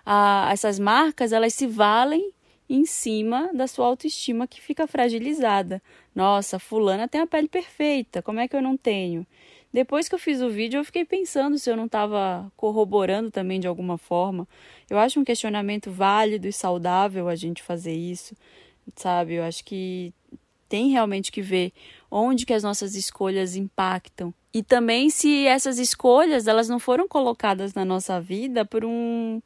a, 0.06 0.50
essas 0.52 0.80
marcas, 0.80 1.32
elas 1.32 1.54
se 1.54 1.68
valem 1.68 2.32
em 2.70 2.86
cima 2.86 3.50
da 3.54 3.68
sua 3.68 3.86
autoestima 3.86 4.48
que 4.48 4.62
fica 4.62 4.88
fragilizada. 4.88 5.82
Nossa, 6.14 6.60
fulana 6.60 7.08
tem 7.08 7.22
a 7.22 7.28
pele 7.28 7.48
perfeita, 7.48 8.22
como 8.22 8.40
é 8.40 8.48
que 8.48 8.56
eu 8.56 8.62
não 8.62 8.76
tenho? 8.76 9.26
Depois 9.72 10.08
que 10.08 10.16
eu 10.16 10.20
fiz 10.20 10.42
o 10.42 10.50
vídeo, 10.50 10.80
eu 10.80 10.86
fiquei 10.86 11.06
pensando 11.06 11.58
se 11.58 11.70
eu 11.70 11.76
não 11.78 11.86
estava 11.86 12.52
corroborando 12.56 13.30
também 13.30 13.60
de 13.60 13.68
alguma 13.68 13.98
forma. 13.98 14.48
Eu 14.90 14.98
acho 14.98 15.20
um 15.20 15.24
questionamento 15.24 15.92
válido 15.92 16.48
e 16.48 16.54
saudável 16.54 17.28
a 17.28 17.36
gente 17.36 17.62
fazer 17.62 17.94
isso, 17.94 18.36
sabe? 18.96 19.36
Eu 19.36 19.44
acho 19.44 19.64
que 19.64 20.14
tem 20.70 20.90
realmente 20.90 21.32
que 21.32 21.42
ver 21.42 21.72
onde 22.10 22.46
que 22.46 22.54
as 22.54 22.64
nossas 22.64 22.96
escolhas 22.96 23.56
impactam 23.56 24.34
e 24.54 24.64
também 24.64 25.10
se 25.10 25.46
essas 25.46 25.78
escolhas 25.78 26.48
elas 26.48 26.68
não 26.68 26.80
foram 26.80 27.08
colocadas 27.08 27.74
na 27.74 27.86
nossa 27.86 28.20
vida 28.20 28.66
por 28.66 28.84
um 28.84 29.42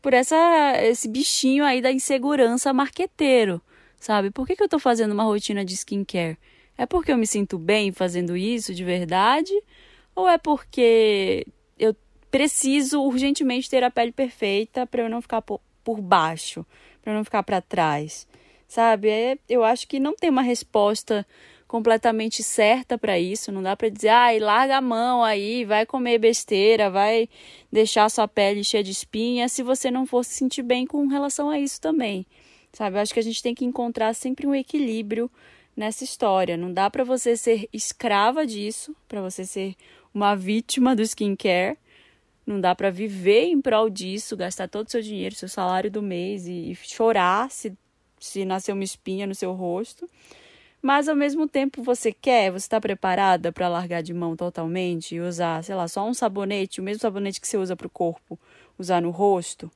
por 0.00 0.14
essa 0.14 0.74
esse 0.82 1.08
bichinho 1.08 1.64
aí 1.64 1.80
da 1.80 1.90
insegurança 1.90 2.72
marqueteiro, 2.72 3.60
sabe? 3.98 4.30
Por 4.30 4.46
que, 4.46 4.54
que 4.54 4.62
eu 4.62 4.66
estou 4.66 4.80
fazendo 4.80 5.12
uma 5.12 5.24
rotina 5.24 5.64
de 5.64 5.74
skincare? 5.74 6.38
É 6.76 6.86
porque 6.86 7.12
eu 7.12 7.18
me 7.18 7.26
sinto 7.26 7.58
bem 7.58 7.92
fazendo 7.92 8.36
isso 8.36 8.74
de 8.74 8.84
verdade? 8.84 9.52
Ou 10.14 10.28
é 10.28 10.38
porque 10.38 11.46
eu 11.78 11.94
preciso 12.30 13.02
urgentemente 13.02 13.70
ter 13.70 13.82
a 13.82 13.90
pele 13.90 14.12
perfeita 14.12 14.86
para 14.86 15.02
eu 15.02 15.08
não 15.08 15.22
ficar 15.22 15.42
por, 15.42 15.60
por 15.82 16.00
baixo, 16.00 16.64
para 17.00 17.12
eu 17.12 17.16
não 17.16 17.24
ficar 17.24 17.42
para 17.42 17.60
trás? 17.60 18.26
Sabe? 18.68 19.08
É, 19.08 19.38
eu 19.48 19.64
acho 19.64 19.86
que 19.86 20.00
não 20.00 20.14
tem 20.14 20.30
uma 20.30 20.42
resposta 20.42 21.26
completamente 21.72 22.42
certa 22.42 22.98
para 22.98 23.18
isso. 23.18 23.50
Não 23.50 23.62
dá 23.62 23.74
para 23.74 23.88
dizer, 23.88 24.10
ai, 24.10 24.36
ah, 24.36 24.44
larga 24.44 24.76
a 24.76 24.80
mão 24.82 25.24
aí, 25.24 25.64
vai 25.64 25.86
comer 25.86 26.18
besteira, 26.18 26.90
vai 26.90 27.30
deixar 27.72 28.10
sua 28.10 28.28
pele 28.28 28.62
cheia 28.62 28.84
de 28.84 28.90
espinha, 28.90 29.48
se 29.48 29.62
você 29.62 29.90
não 29.90 30.04
for 30.04 30.22
se 30.22 30.34
sentir 30.34 30.62
bem 30.62 30.86
com 30.86 31.06
relação 31.06 31.48
a 31.48 31.58
isso 31.58 31.80
também. 31.80 32.26
Sabe? 32.74 32.98
Eu 32.98 33.00
acho 33.00 33.14
que 33.14 33.20
a 33.20 33.22
gente 33.22 33.42
tem 33.42 33.54
que 33.54 33.64
encontrar 33.64 34.12
sempre 34.12 34.46
um 34.46 34.54
equilíbrio 34.54 35.30
nessa 35.74 36.04
história. 36.04 36.58
Não 36.58 36.70
dá 36.70 36.90
para 36.90 37.04
você 37.04 37.38
ser 37.38 37.66
escrava 37.72 38.46
disso, 38.46 38.94
para 39.08 39.22
você 39.22 39.46
ser 39.46 39.74
uma 40.12 40.36
vítima 40.36 40.94
do 40.94 41.00
skincare. 41.00 41.78
Não 42.46 42.60
dá 42.60 42.74
para 42.74 42.90
viver 42.90 43.44
em 43.44 43.62
prol 43.62 43.88
disso, 43.88 44.36
gastar 44.36 44.68
todo 44.68 44.88
o 44.88 44.90
seu 44.90 45.00
dinheiro, 45.00 45.34
seu 45.34 45.48
salário 45.48 45.90
do 45.90 46.02
mês 46.02 46.46
e, 46.46 46.72
e 46.72 46.74
chorar 46.74 47.50
se, 47.50 47.72
se 48.20 48.44
nascer 48.44 48.72
uma 48.72 48.84
espinha 48.84 49.26
no 49.26 49.34
seu 49.34 49.54
rosto. 49.54 50.06
Mas 50.82 51.08
ao 51.08 51.14
mesmo 51.14 51.46
tempo 51.46 51.80
você 51.80 52.12
quer, 52.12 52.50
você 52.50 52.66
está 52.66 52.80
preparada 52.80 53.52
para 53.52 53.68
largar 53.68 54.02
de 54.02 54.12
mão 54.12 54.34
totalmente 54.34 55.14
e 55.14 55.20
usar, 55.20 55.62
sei 55.62 55.76
lá, 55.76 55.86
só 55.86 56.04
um 56.04 56.12
sabonete, 56.12 56.80
o 56.80 56.82
mesmo 56.82 57.00
sabonete 57.00 57.40
que 57.40 57.46
você 57.46 57.56
usa 57.56 57.76
para 57.76 57.86
o 57.86 57.90
corpo, 57.90 58.36
usar 58.76 59.00
no 59.00 59.10
rosto? 59.10 59.70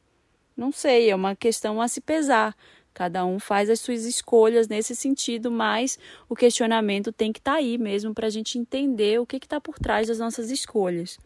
Não 0.56 0.72
sei, 0.72 1.08
é 1.08 1.14
uma 1.14 1.36
questão 1.36 1.80
a 1.80 1.86
se 1.86 2.00
pesar. 2.00 2.56
Cada 2.92 3.24
um 3.24 3.38
faz 3.38 3.70
as 3.70 3.78
suas 3.78 4.04
escolhas 4.04 4.66
nesse 4.66 4.96
sentido, 4.96 5.48
mas 5.48 5.96
o 6.28 6.34
questionamento 6.34 7.12
tem 7.12 7.32
que 7.32 7.38
estar 7.38 7.52
tá 7.52 7.58
aí 7.58 7.78
mesmo 7.78 8.12
para 8.12 8.26
a 8.26 8.30
gente 8.30 8.58
entender 8.58 9.20
o 9.20 9.26
que 9.26 9.36
está 9.36 9.60
por 9.60 9.78
trás 9.78 10.08
das 10.08 10.18
nossas 10.18 10.50
escolhas. 10.50 11.18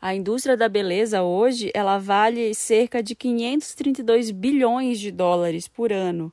A 0.00 0.14
indústria 0.14 0.56
da 0.56 0.68
beleza 0.68 1.22
hoje 1.22 1.72
ela 1.74 1.98
vale 1.98 2.54
cerca 2.54 3.02
de 3.02 3.16
532 3.16 4.30
bilhões 4.30 5.00
de 5.00 5.10
dólares 5.10 5.66
por 5.66 5.92
ano. 5.92 6.32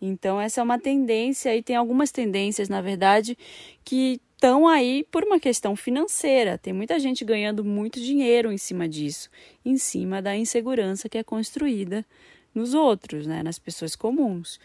Então 0.00 0.40
essa 0.40 0.60
é 0.60 0.64
uma 0.64 0.78
tendência 0.78 1.54
e 1.56 1.62
tem 1.62 1.76
algumas 1.76 2.12
tendências, 2.12 2.68
na 2.68 2.80
verdade, 2.80 3.36
que 3.84 4.20
estão 4.34 4.68
aí 4.68 5.04
por 5.10 5.24
uma 5.24 5.40
questão 5.40 5.74
financeira. 5.74 6.56
Tem 6.56 6.72
muita 6.72 6.98
gente 7.00 7.24
ganhando 7.24 7.64
muito 7.64 8.00
dinheiro 8.00 8.52
em 8.52 8.58
cima 8.58 8.88
disso, 8.88 9.28
em 9.64 9.76
cima 9.76 10.22
da 10.22 10.36
insegurança 10.36 11.08
que 11.08 11.18
é 11.18 11.24
construída 11.24 12.06
nos 12.54 12.72
outros, 12.74 13.26
né, 13.26 13.42
nas 13.42 13.58
pessoas 13.58 13.96
comuns. 13.96 14.60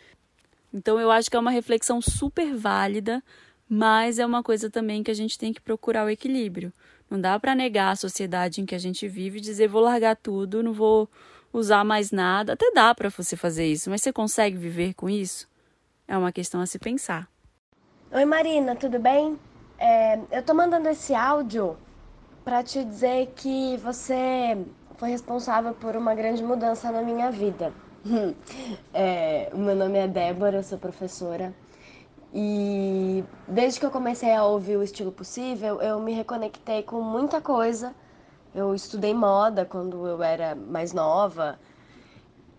Então 0.72 1.00
eu 1.00 1.10
acho 1.10 1.30
que 1.30 1.36
é 1.36 1.40
uma 1.40 1.52
reflexão 1.52 2.02
super 2.02 2.56
válida, 2.56 3.24
mas 3.68 4.20
é 4.20 4.26
uma 4.26 4.44
coisa 4.44 4.70
também 4.70 5.02
que 5.02 5.12
a 5.12 5.16
gente 5.16 5.38
tem 5.38 5.52
que 5.52 5.62
procurar 5.62 6.06
o 6.06 6.10
equilíbrio. 6.10 6.72
Não 7.10 7.20
dá 7.20 7.40
para 7.40 7.56
negar 7.56 7.92
a 7.92 7.96
sociedade 7.96 8.62
em 8.62 8.66
que 8.66 8.76
a 8.76 8.80
gente 8.80 9.08
vive 9.08 9.38
e 9.38 9.42
dizer 9.42 9.68
vou 9.68 9.82
largar 9.82 10.16
tudo, 10.16 10.64
não 10.64 10.74
vou 10.74 11.10
usar 11.54 11.84
mais 11.84 12.12
nada. 12.12 12.54
Até 12.54 12.72
dá 12.72 12.94
para 12.94 13.10
você 13.10 13.38
fazer 13.38 13.66
isso, 13.66 13.90
mas 13.90 14.02
você 14.02 14.12
consegue 14.12 14.58
viver 14.58 14.94
com 14.96 15.10
isso? 15.10 15.48
É 16.08 16.18
uma 16.18 16.32
questão 16.32 16.60
a 16.60 16.66
se 16.66 16.80
pensar. 16.80 17.30
Oi 18.12 18.26
Marina, 18.26 18.76
tudo 18.76 19.00
bem? 19.00 19.40
É, 19.78 20.20
eu 20.32 20.44
tô 20.44 20.54
mandando 20.54 20.90
esse 20.90 21.14
áudio 21.14 21.78
para 22.44 22.64
te 22.64 22.84
dizer 22.84 23.34
que 23.36 23.78
você 23.78 24.58
foi 24.98 25.10
responsável 25.10 25.74
por 25.74 25.96
uma 25.96 26.14
grande 26.14 26.44
mudança 26.44 26.92
na 26.92 27.02
minha 27.02 27.32
vida. 27.32 27.72
é, 28.94 29.50
o 29.54 29.58
meu 29.58 29.76
nome 29.76 29.98
é 29.98 30.08
Débora, 30.08 30.58
eu 30.58 30.64
sou 30.64 30.78
professora. 30.78 31.54
E 32.34 33.24
desde 33.48 33.80
que 33.80 33.86
eu 33.86 33.92
comecei 33.92 34.34
a 34.34 34.44
ouvir 34.44 34.76
o 34.76 34.84
estilo 34.84 35.12
possível, 35.12 35.82
eu 35.82 36.00
me 36.00 36.14
reconectei 36.14 36.82
com 36.82 37.02
muita 37.02 37.40
coisa. 37.40 37.94
Eu 38.54 38.74
estudei 38.76 39.14
moda 39.14 39.66
quando 39.66 40.08
eu 40.08 40.22
era 40.24 40.56
mais 40.56 40.94
nova 40.94 41.60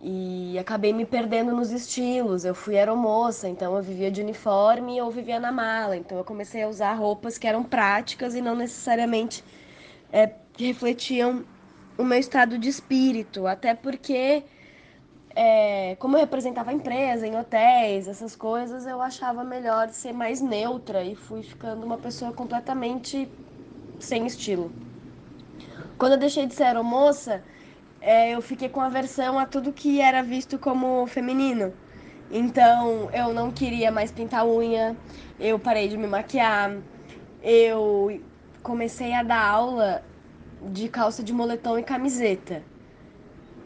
e 0.01 0.59
acabei 0.59 0.93
me 0.93 1.07
perdendo 1.07 1.53
nos 1.55 1.71
estilos. 1.71 2.45
Eu 2.45 2.55
fui 2.55 2.77
aeromoça, 2.77 3.49
então 3.49 3.77
eu 3.77 3.83
vivia 3.83 4.11
de 4.11 4.21
uniforme 4.21 5.01
ou 5.01 5.11
vivia 5.11 5.41
na 5.41 5.51
mala. 5.53 5.97
Então 5.97 6.19
eu 6.19 6.25
comecei 6.25 6.63
a 6.63 6.69
usar 6.69 6.95
roupas 6.95 7.39
que 7.39 7.47
eram 7.47 7.65
práticas 7.65 8.35
e 8.35 8.41
não 8.41 8.55
necessariamente 8.57 9.45
é, 10.13 10.37
refletiam 10.59 11.47
o 11.99 12.05
meu 12.05 12.19
estado 12.19 12.59
de 12.59 12.69
espírito. 12.69 13.47
Até 13.47 13.75
porque 13.75 14.45
é, 15.37 15.97
como 15.97 16.17
eu 16.17 16.21
representava 16.21 16.71
a 16.71 16.75
empresa 16.75 17.27
em 17.27 17.37
hotéis, 17.37 18.09
essas 18.09 18.37
coisas, 18.37 18.87
eu 18.87 19.01
achava 19.03 19.45
melhor 19.45 19.89
ser 19.91 20.13
mais 20.13 20.41
neutra 20.41 21.05
e 21.05 21.15
fui 21.15 21.43
ficando 21.43 21.85
uma 21.87 21.99
pessoa 21.99 22.33
completamente 22.33 23.31
sem 23.99 24.27
estilo. 24.27 24.73
Quando 25.99 26.13
eu 26.15 26.19
deixei 26.19 26.47
de 26.47 26.55
ser 26.55 26.65
aeromoça, 26.65 27.45
é, 28.01 28.31
eu 28.35 28.43
fiquei 28.43 28.69
com 28.69 28.81
aversão 28.81 29.39
a 29.39 29.47
tudo 29.47 29.73
que 29.73 30.01
era 30.01 30.23
visto 30.23 30.59
como 30.59 31.07
feminino. 31.07 31.75
Então, 32.31 33.11
eu 33.13 33.33
não 33.33 33.53
queria 33.53 33.91
mais 33.93 34.11
pintar 34.13 34.47
unha, 34.47 34.99
eu 35.39 35.59
parei 35.59 35.89
de 35.89 35.97
me 35.97 36.07
maquiar, 36.07 36.83
eu 37.43 38.23
comecei 38.63 39.13
a 39.15 39.23
dar 39.23 39.43
aula 39.47 40.03
de 40.61 40.89
calça 40.89 41.23
de 41.23 41.33
moletom 41.33 41.79
e 41.79 41.83
camiseta 41.85 42.65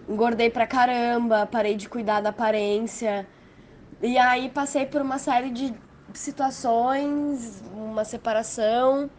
engordei 0.08 0.50
pra 0.50 0.66
caramba, 0.66 1.46
parei 1.46 1.76
de 1.76 1.88
cuidar 1.88 2.20
da 2.20 2.30
aparência. 2.30 3.28
E 4.02 4.18
aí 4.18 4.50
passei 4.50 4.86
por 4.86 5.02
uma 5.02 5.18
série 5.18 5.50
de 5.50 5.74
situações, 6.14 7.62
uma 7.72 8.04
separação. 8.04 9.10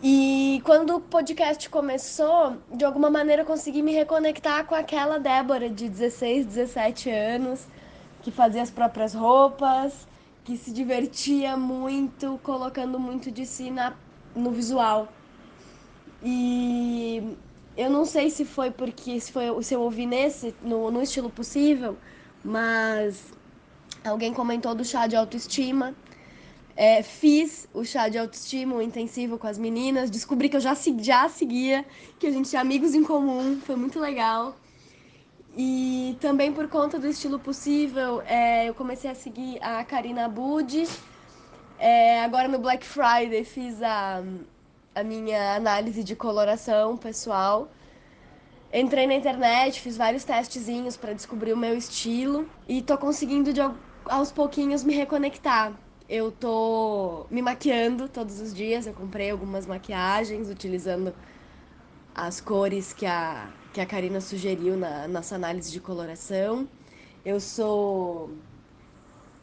E 0.00 0.62
quando 0.64 0.94
o 0.94 1.00
podcast 1.00 1.68
começou, 1.68 2.56
de 2.72 2.84
alguma 2.84 3.10
maneira 3.10 3.42
eu 3.42 3.46
consegui 3.46 3.82
me 3.82 3.92
reconectar 3.92 4.64
com 4.64 4.74
aquela 4.74 5.18
Débora 5.18 5.68
de 5.68 5.88
16, 5.88 6.46
17 6.46 7.10
anos, 7.10 7.66
que 8.22 8.30
fazia 8.30 8.62
as 8.62 8.70
próprias 8.70 9.12
roupas, 9.12 10.06
que 10.44 10.56
se 10.56 10.72
divertia 10.72 11.56
muito, 11.56 12.38
colocando 12.44 13.00
muito 13.00 13.28
de 13.28 13.44
si 13.44 13.70
na, 13.70 13.92
no 14.36 14.52
visual. 14.52 15.08
E 16.22 17.36
eu 17.76 17.90
não 17.90 18.04
sei 18.04 18.30
se 18.30 18.44
foi 18.44 18.70
porque 18.70 19.18
se, 19.18 19.32
foi, 19.32 19.62
se 19.64 19.74
eu 19.74 19.80
ouvi 19.80 20.06
nesse, 20.06 20.54
no, 20.62 20.92
no 20.92 21.02
estilo 21.02 21.28
possível, 21.28 21.96
mas 22.44 23.32
alguém 24.04 24.32
comentou 24.32 24.76
do 24.76 24.84
chá 24.84 25.08
de 25.08 25.16
autoestima. 25.16 25.92
É, 26.80 27.02
fiz 27.02 27.68
o 27.74 27.84
chá 27.84 28.08
de 28.08 28.16
autoestima, 28.16 28.80
intensivo 28.84 29.36
com 29.36 29.48
as 29.48 29.58
meninas. 29.58 30.10
Descobri 30.10 30.48
que 30.48 30.56
eu 30.56 30.60
já, 30.60 30.76
já 31.00 31.28
seguia, 31.28 31.84
que 32.20 32.26
a 32.26 32.30
gente 32.30 32.48
tinha 32.48 32.62
amigos 32.62 32.94
em 32.94 33.02
comum, 33.02 33.60
foi 33.60 33.74
muito 33.74 33.98
legal. 33.98 34.56
E 35.56 36.16
também 36.20 36.52
por 36.52 36.68
conta 36.68 37.00
do 37.00 37.08
estilo 37.08 37.38
possível, 37.40 38.22
é, 38.22 38.68
eu 38.68 38.74
comecei 38.74 39.10
a 39.10 39.14
seguir 39.14 39.58
a 39.60 39.82
Karina 39.84 40.28
Budi. 40.28 40.86
É, 41.80 42.22
agora 42.22 42.46
no 42.46 42.60
Black 42.60 42.86
Friday 42.86 43.42
fiz 43.42 43.82
a 43.82 44.22
a 44.98 45.04
minha 45.04 45.54
análise 45.54 46.02
de 46.02 46.16
coloração 46.16 46.96
pessoal. 46.96 47.68
Entrei 48.72 49.06
na 49.06 49.14
internet, 49.14 49.80
fiz 49.80 49.96
vários 49.96 50.24
testezinhos 50.24 50.96
para 50.96 51.12
descobrir 51.12 51.52
o 51.52 51.56
meu 51.56 51.76
estilo 51.76 52.48
e 52.68 52.82
tô 52.82 52.98
conseguindo 52.98 53.52
de 53.52 53.60
aos 54.06 54.32
pouquinhos 54.32 54.82
me 54.82 54.94
reconectar. 54.94 55.72
Eu 56.08 56.32
tô 56.32 57.26
me 57.30 57.42
maquiando 57.42 58.08
todos 58.08 58.40
os 58.40 58.54
dias, 58.54 58.86
eu 58.86 58.94
comprei 58.94 59.30
algumas 59.30 59.66
maquiagens 59.66 60.48
utilizando 60.48 61.14
as 62.14 62.40
cores 62.40 62.92
que 62.92 63.06
a, 63.06 63.52
que 63.72 63.80
a 63.80 63.86
Karina 63.86 64.20
sugeriu 64.20 64.76
na 64.76 65.06
nossa 65.08 65.34
análise 65.36 65.70
de 65.70 65.80
coloração. 65.80 66.68
Eu 67.24 67.40
sou 67.40 68.38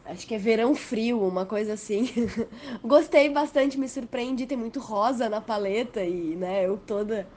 acho 0.04 0.26
que 0.26 0.34
é 0.34 0.38
verão 0.38 0.74
frio, 0.74 1.20
uma 1.26 1.44
coisa 1.46 1.72
assim. 1.74 2.08
Gostei 2.82 3.28
bastante, 3.28 3.78
me 3.78 3.88
surpreendi, 3.88 4.46
tem 4.46 4.56
muito 4.56 4.78
rosa 4.80 5.28
na 5.28 5.40
paleta 5.40 6.04
e, 6.04 6.36
né, 6.36 6.66
eu 6.66 6.78
toda 6.78 7.28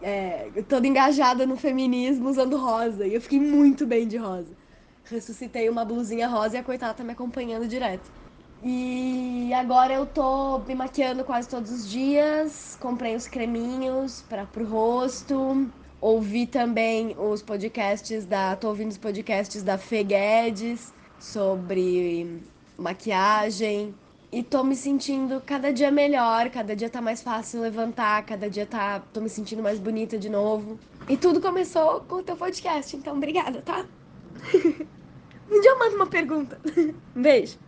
é, 0.00 0.50
toda 0.64 0.86
engajada 0.88 1.46
no 1.46 1.56
feminismo 1.56 2.28
usando 2.30 2.56
rosa. 2.58 3.06
E 3.06 3.14
eu 3.14 3.20
fiquei 3.20 3.40
muito 3.40 3.86
bem 3.86 4.08
de 4.08 4.16
rosa. 4.18 4.56
Ressuscitei 5.04 5.68
uma 5.70 5.84
blusinha 5.84 6.28
rosa 6.28 6.56
e 6.56 6.60
a 6.60 6.64
coitada 6.64 6.94
tá 6.94 7.04
me 7.04 7.12
acompanhando 7.12 7.68
direto. 7.68 8.10
E 8.66 9.52
agora 9.52 9.92
eu 9.92 10.06
tô 10.06 10.58
me 10.60 10.74
maquiando 10.74 11.22
quase 11.22 11.46
todos 11.46 11.70
os 11.70 11.86
dias. 11.86 12.78
Comprei 12.80 13.14
os 13.14 13.28
creminhos 13.28 14.24
para 14.26 14.46
pro 14.46 14.64
rosto. 14.64 15.70
Ouvi 16.00 16.46
também 16.46 17.14
os 17.18 17.42
podcasts 17.42 18.24
da. 18.24 18.56
tô 18.56 18.68
ouvindo 18.68 18.90
os 18.90 18.96
podcasts 18.96 19.62
da 19.62 19.76
Fê 19.76 20.02
Guedes 20.02 20.94
sobre 21.20 22.42
maquiagem. 22.78 23.94
E 24.32 24.42
tô 24.42 24.64
me 24.64 24.74
sentindo 24.74 25.42
cada 25.44 25.70
dia 25.70 25.90
melhor, 25.90 26.48
cada 26.48 26.74
dia 26.74 26.88
tá 26.88 27.02
mais 27.02 27.22
fácil 27.22 27.60
levantar, 27.60 28.24
cada 28.24 28.48
dia 28.50 28.66
tá, 28.66 28.98
tô 29.12 29.20
me 29.20 29.28
sentindo 29.28 29.62
mais 29.62 29.78
bonita 29.78 30.18
de 30.18 30.28
novo. 30.28 30.78
E 31.06 31.16
tudo 31.16 31.40
começou 31.40 32.00
com 32.00 32.16
o 32.16 32.22
teu 32.22 32.34
podcast, 32.34 32.96
então 32.96 33.16
obrigada, 33.16 33.62
tá? 33.62 33.84
um 35.50 35.60
dia 35.60 35.70
eu 35.70 35.78
mando 35.78 35.96
uma 35.96 36.06
pergunta. 36.06 36.58
um 37.14 37.22
beijo. 37.22 37.58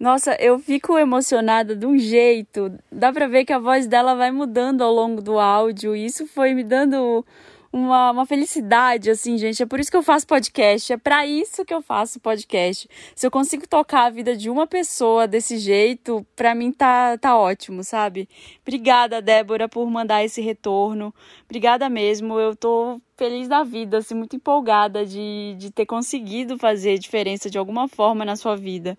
Nossa, 0.00 0.34
eu 0.40 0.58
fico 0.58 0.96
emocionada 0.96 1.76
de 1.76 1.84
um 1.84 1.98
jeito. 1.98 2.72
Dá 2.90 3.12
pra 3.12 3.28
ver 3.28 3.44
que 3.44 3.52
a 3.52 3.58
voz 3.58 3.86
dela 3.86 4.14
vai 4.14 4.30
mudando 4.30 4.80
ao 4.80 4.90
longo 4.90 5.20
do 5.20 5.38
áudio. 5.38 5.94
E 5.94 6.06
isso 6.06 6.26
foi 6.26 6.54
me 6.54 6.64
dando 6.64 7.22
uma, 7.70 8.10
uma 8.10 8.24
felicidade, 8.24 9.10
assim, 9.10 9.36
gente. 9.36 9.62
É 9.62 9.66
por 9.66 9.78
isso 9.78 9.90
que 9.90 9.96
eu 9.98 10.02
faço 10.02 10.26
podcast. 10.26 10.90
É 10.90 10.96
para 10.96 11.26
isso 11.26 11.66
que 11.66 11.74
eu 11.74 11.82
faço 11.82 12.18
podcast. 12.18 12.88
Se 13.14 13.26
eu 13.26 13.30
consigo 13.30 13.68
tocar 13.68 14.06
a 14.06 14.10
vida 14.10 14.34
de 14.34 14.48
uma 14.48 14.66
pessoa 14.66 15.28
desse 15.28 15.58
jeito, 15.58 16.26
para 16.34 16.54
mim 16.54 16.72
tá, 16.72 17.18
tá 17.18 17.36
ótimo, 17.36 17.84
sabe? 17.84 18.26
Obrigada, 18.62 19.20
Débora, 19.20 19.68
por 19.68 19.88
mandar 19.90 20.24
esse 20.24 20.40
retorno. 20.40 21.14
Obrigada 21.44 21.90
mesmo. 21.90 22.40
Eu 22.40 22.56
tô 22.56 22.98
feliz 23.18 23.48
da 23.48 23.62
vida, 23.62 23.98
assim, 23.98 24.14
muito 24.14 24.34
empolgada 24.34 25.04
de, 25.04 25.54
de 25.58 25.70
ter 25.70 25.84
conseguido 25.84 26.56
fazer 26.56 26.98
diferença 26.98 27.50
de 27.50 27.58
alguma 27.58 27.86
forma 27.86 28.24
na 28.24 28.34
sua 28.34 28.56
vida. 28.56 28.96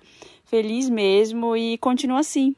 Feliz 0.52 0.89
mesmo 0.89 1.56
e 1.56 1.78
continua 1.78 2.20
assim, 2.20 2.54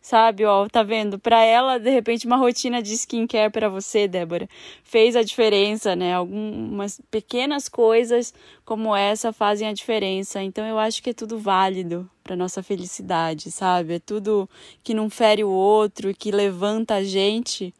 sabe? 0.00 0.46
Ó, 0.46 0.66
tá 0.66 0.82
vendo? 0.82 1.18
Para 1.18 1.44
ela, 1.44 1.78
de 1.78 1.90
repente, 1.90 2.26
uma 2.26 2.38
rotina 2.38 2.82
de 2.82 2.94
skincare 2.94 3.52
para 3.52 3.68
você, 3.68 4.08
Débora, 4.08 4.48
fez 4.82 5.14
a 5.14 5.22
diferença, 5.22 5.94
né? 5.94 6.14
Algumas 6.14 7.02
pequenas 7.10 7.68
coisas 7.68 8.32
como 8.64 8.96
essa 8.96 9.30
fazem 9.30 9.68
a 9.68 9.74
diferença. 9.74 10.42
Então 10.42 10.64
eu 10.64 10.78
acho 10.78 11.02
que 11.02 11.10
é 11.10 11.12
tudo 11.12 11.38
válido 11.38 12.08
para 12.22 12.34
nossa 12.34 12.62
felicidade, 12.62 13.50
sabe? 13.50 13.96
É 13.96 13.98
tudo 13.98 14.48
que 14.82 14.94
não 14.94 15.10
fere 15.10 15.44
o 15.44 15.50
outro, 15.50 16.14
que 16.14 16.30
levanta 16.30 16.94
a 16.94 17.04
gente. 17.04 17.74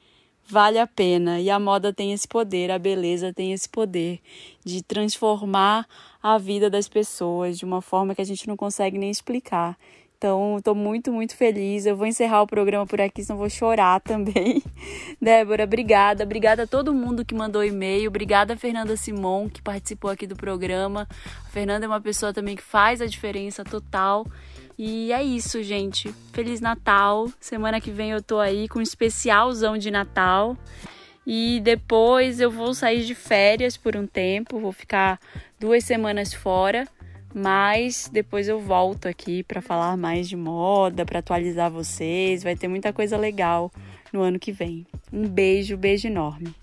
Vale 0.47 0.79
a 0.79 0.87
pena 0.87 1.41
e 1.41 1.49
a 1.49 1.59
moda 1.59 1.93
tem 1.93 2.13
esse 2.13 2.29
poder, 2.29 2.71
a 2.71 2.79
beleza 2.79 3.33
tem 3.33 3.53
esse 3.53 3.69
poder 3.69 4.21
de 4.65 4.83
transformar 4.83 5.87
a 6.23 6.37
vida 6.37 6.69
das 6.69 6.87
pessoas 6.87 7.59
de 7.59 7.65
uma 7.65 7.81
forma 7.81 8.15
que 8.15 8.21
a 8.21 8.27
gente 8.27 8.47
não 8.47 8.57
consegue 8.57 8.99
nem 8.99 9.11
explicar. 9.11 9.77
Então, 10.25 10.57
estou 10.57 10.75
muito, 10.75 11.13
muito 11.13 11.37
feliz. 11.37 11.85
Eu 11.85 11.97
vou 11.97 12.07
encerrar 12.07 12.41
o 12.41 12.47
programa 12.47 12.87
por 12.87 12.99
aqui, 12.99 13.23
senão 13.23 13.39
vou 13.39 13.51
chorar 13.51 14.01
também. 14.05 14.63
Débora, 15.21 15.65
obrigada. 15.65 16.25
Obrigada 16.25 16.63
a 16.63 16.67
todo 16.67 16.95
mundo 16.95 17.27
que 17.27 17.35
mandou 17.35 17.63
e-mail. 17.63 18.09
Obrigada 18.09 18.55
a 18.55 18.57
Fernanda 18.57 18.97
Simon, 18.97 19.51
que 19.51 19.61
participou 19.61 20.11
aqui 20.11 20.27
do 20.27 20.35
programa. 20.35 21.07
A 21.47 21.51
Fernanda 21.51 21.85
é 21.85 21.89
uma 21.89 22.01
pessoa 22.01 22.33
também 22.33 22.57
que 22.57 22.63
faz 22.63 23.03
a 23.03 23.07
diferença 23.07 23.65
total. 23.65 24.27
E 24.79 25.13
é 25.13 25.23
isso, 25.23 25.63
gente. 25.63 26.13
Feliz 26.33 26.61
Natal. 26.61 27.31
Semana 27.41 27.81
que 27.81 27.91
vem 27.91 28.11
eu 28.11 28.23
tô 28.23 28.39
aí 28.39 28.69
com 28.69 28.79
um 28.79 28.83
especialzão 28.83 29.79
de 29.79 29.91
Natal. 29.91 30.57
E 31.27 31.61
depois 31.61 32.41
eu 32.41 32.51
vou 32.51 32.75
sair 32.75 33.05
de 33.05 33.15
férias 33.15 33.77
por 33.77 33.97
um 33.97 34.07
tempo, 34.07 34.61
vou 34.61 34.73
ficar 34.73 35.19
duas 35.59 35.83
semanas 35.83 36.35
fora 36.35 36.87
mas 37.35 38.09
depois 38.13 38.47
eu 38.47 38.61
volto 38.61 39.07
aqui 39.07 39.43
para 39.43 39.61
falar 39.61 39.97
mais 39.97 40.29
de 40.29 40.37
moda, 40.37 41.05
para 41.05 41.19
atualizar 41.19 41.69
vocês. 41.69 42.45
Vai 42.45 42.55
ter 42.55 42.69
muita 42.69 42.93
coisa 42.93 43.17
legal 43.17 43.73
no 44.13 44.23
ano 44.23 44.39
que 44.39 44.53
vem. 44.53 44.87
Um 45.13 45.27
beijo, 45.29 45.77
beijo 45.77 46.07
enorme. 46.07 46.55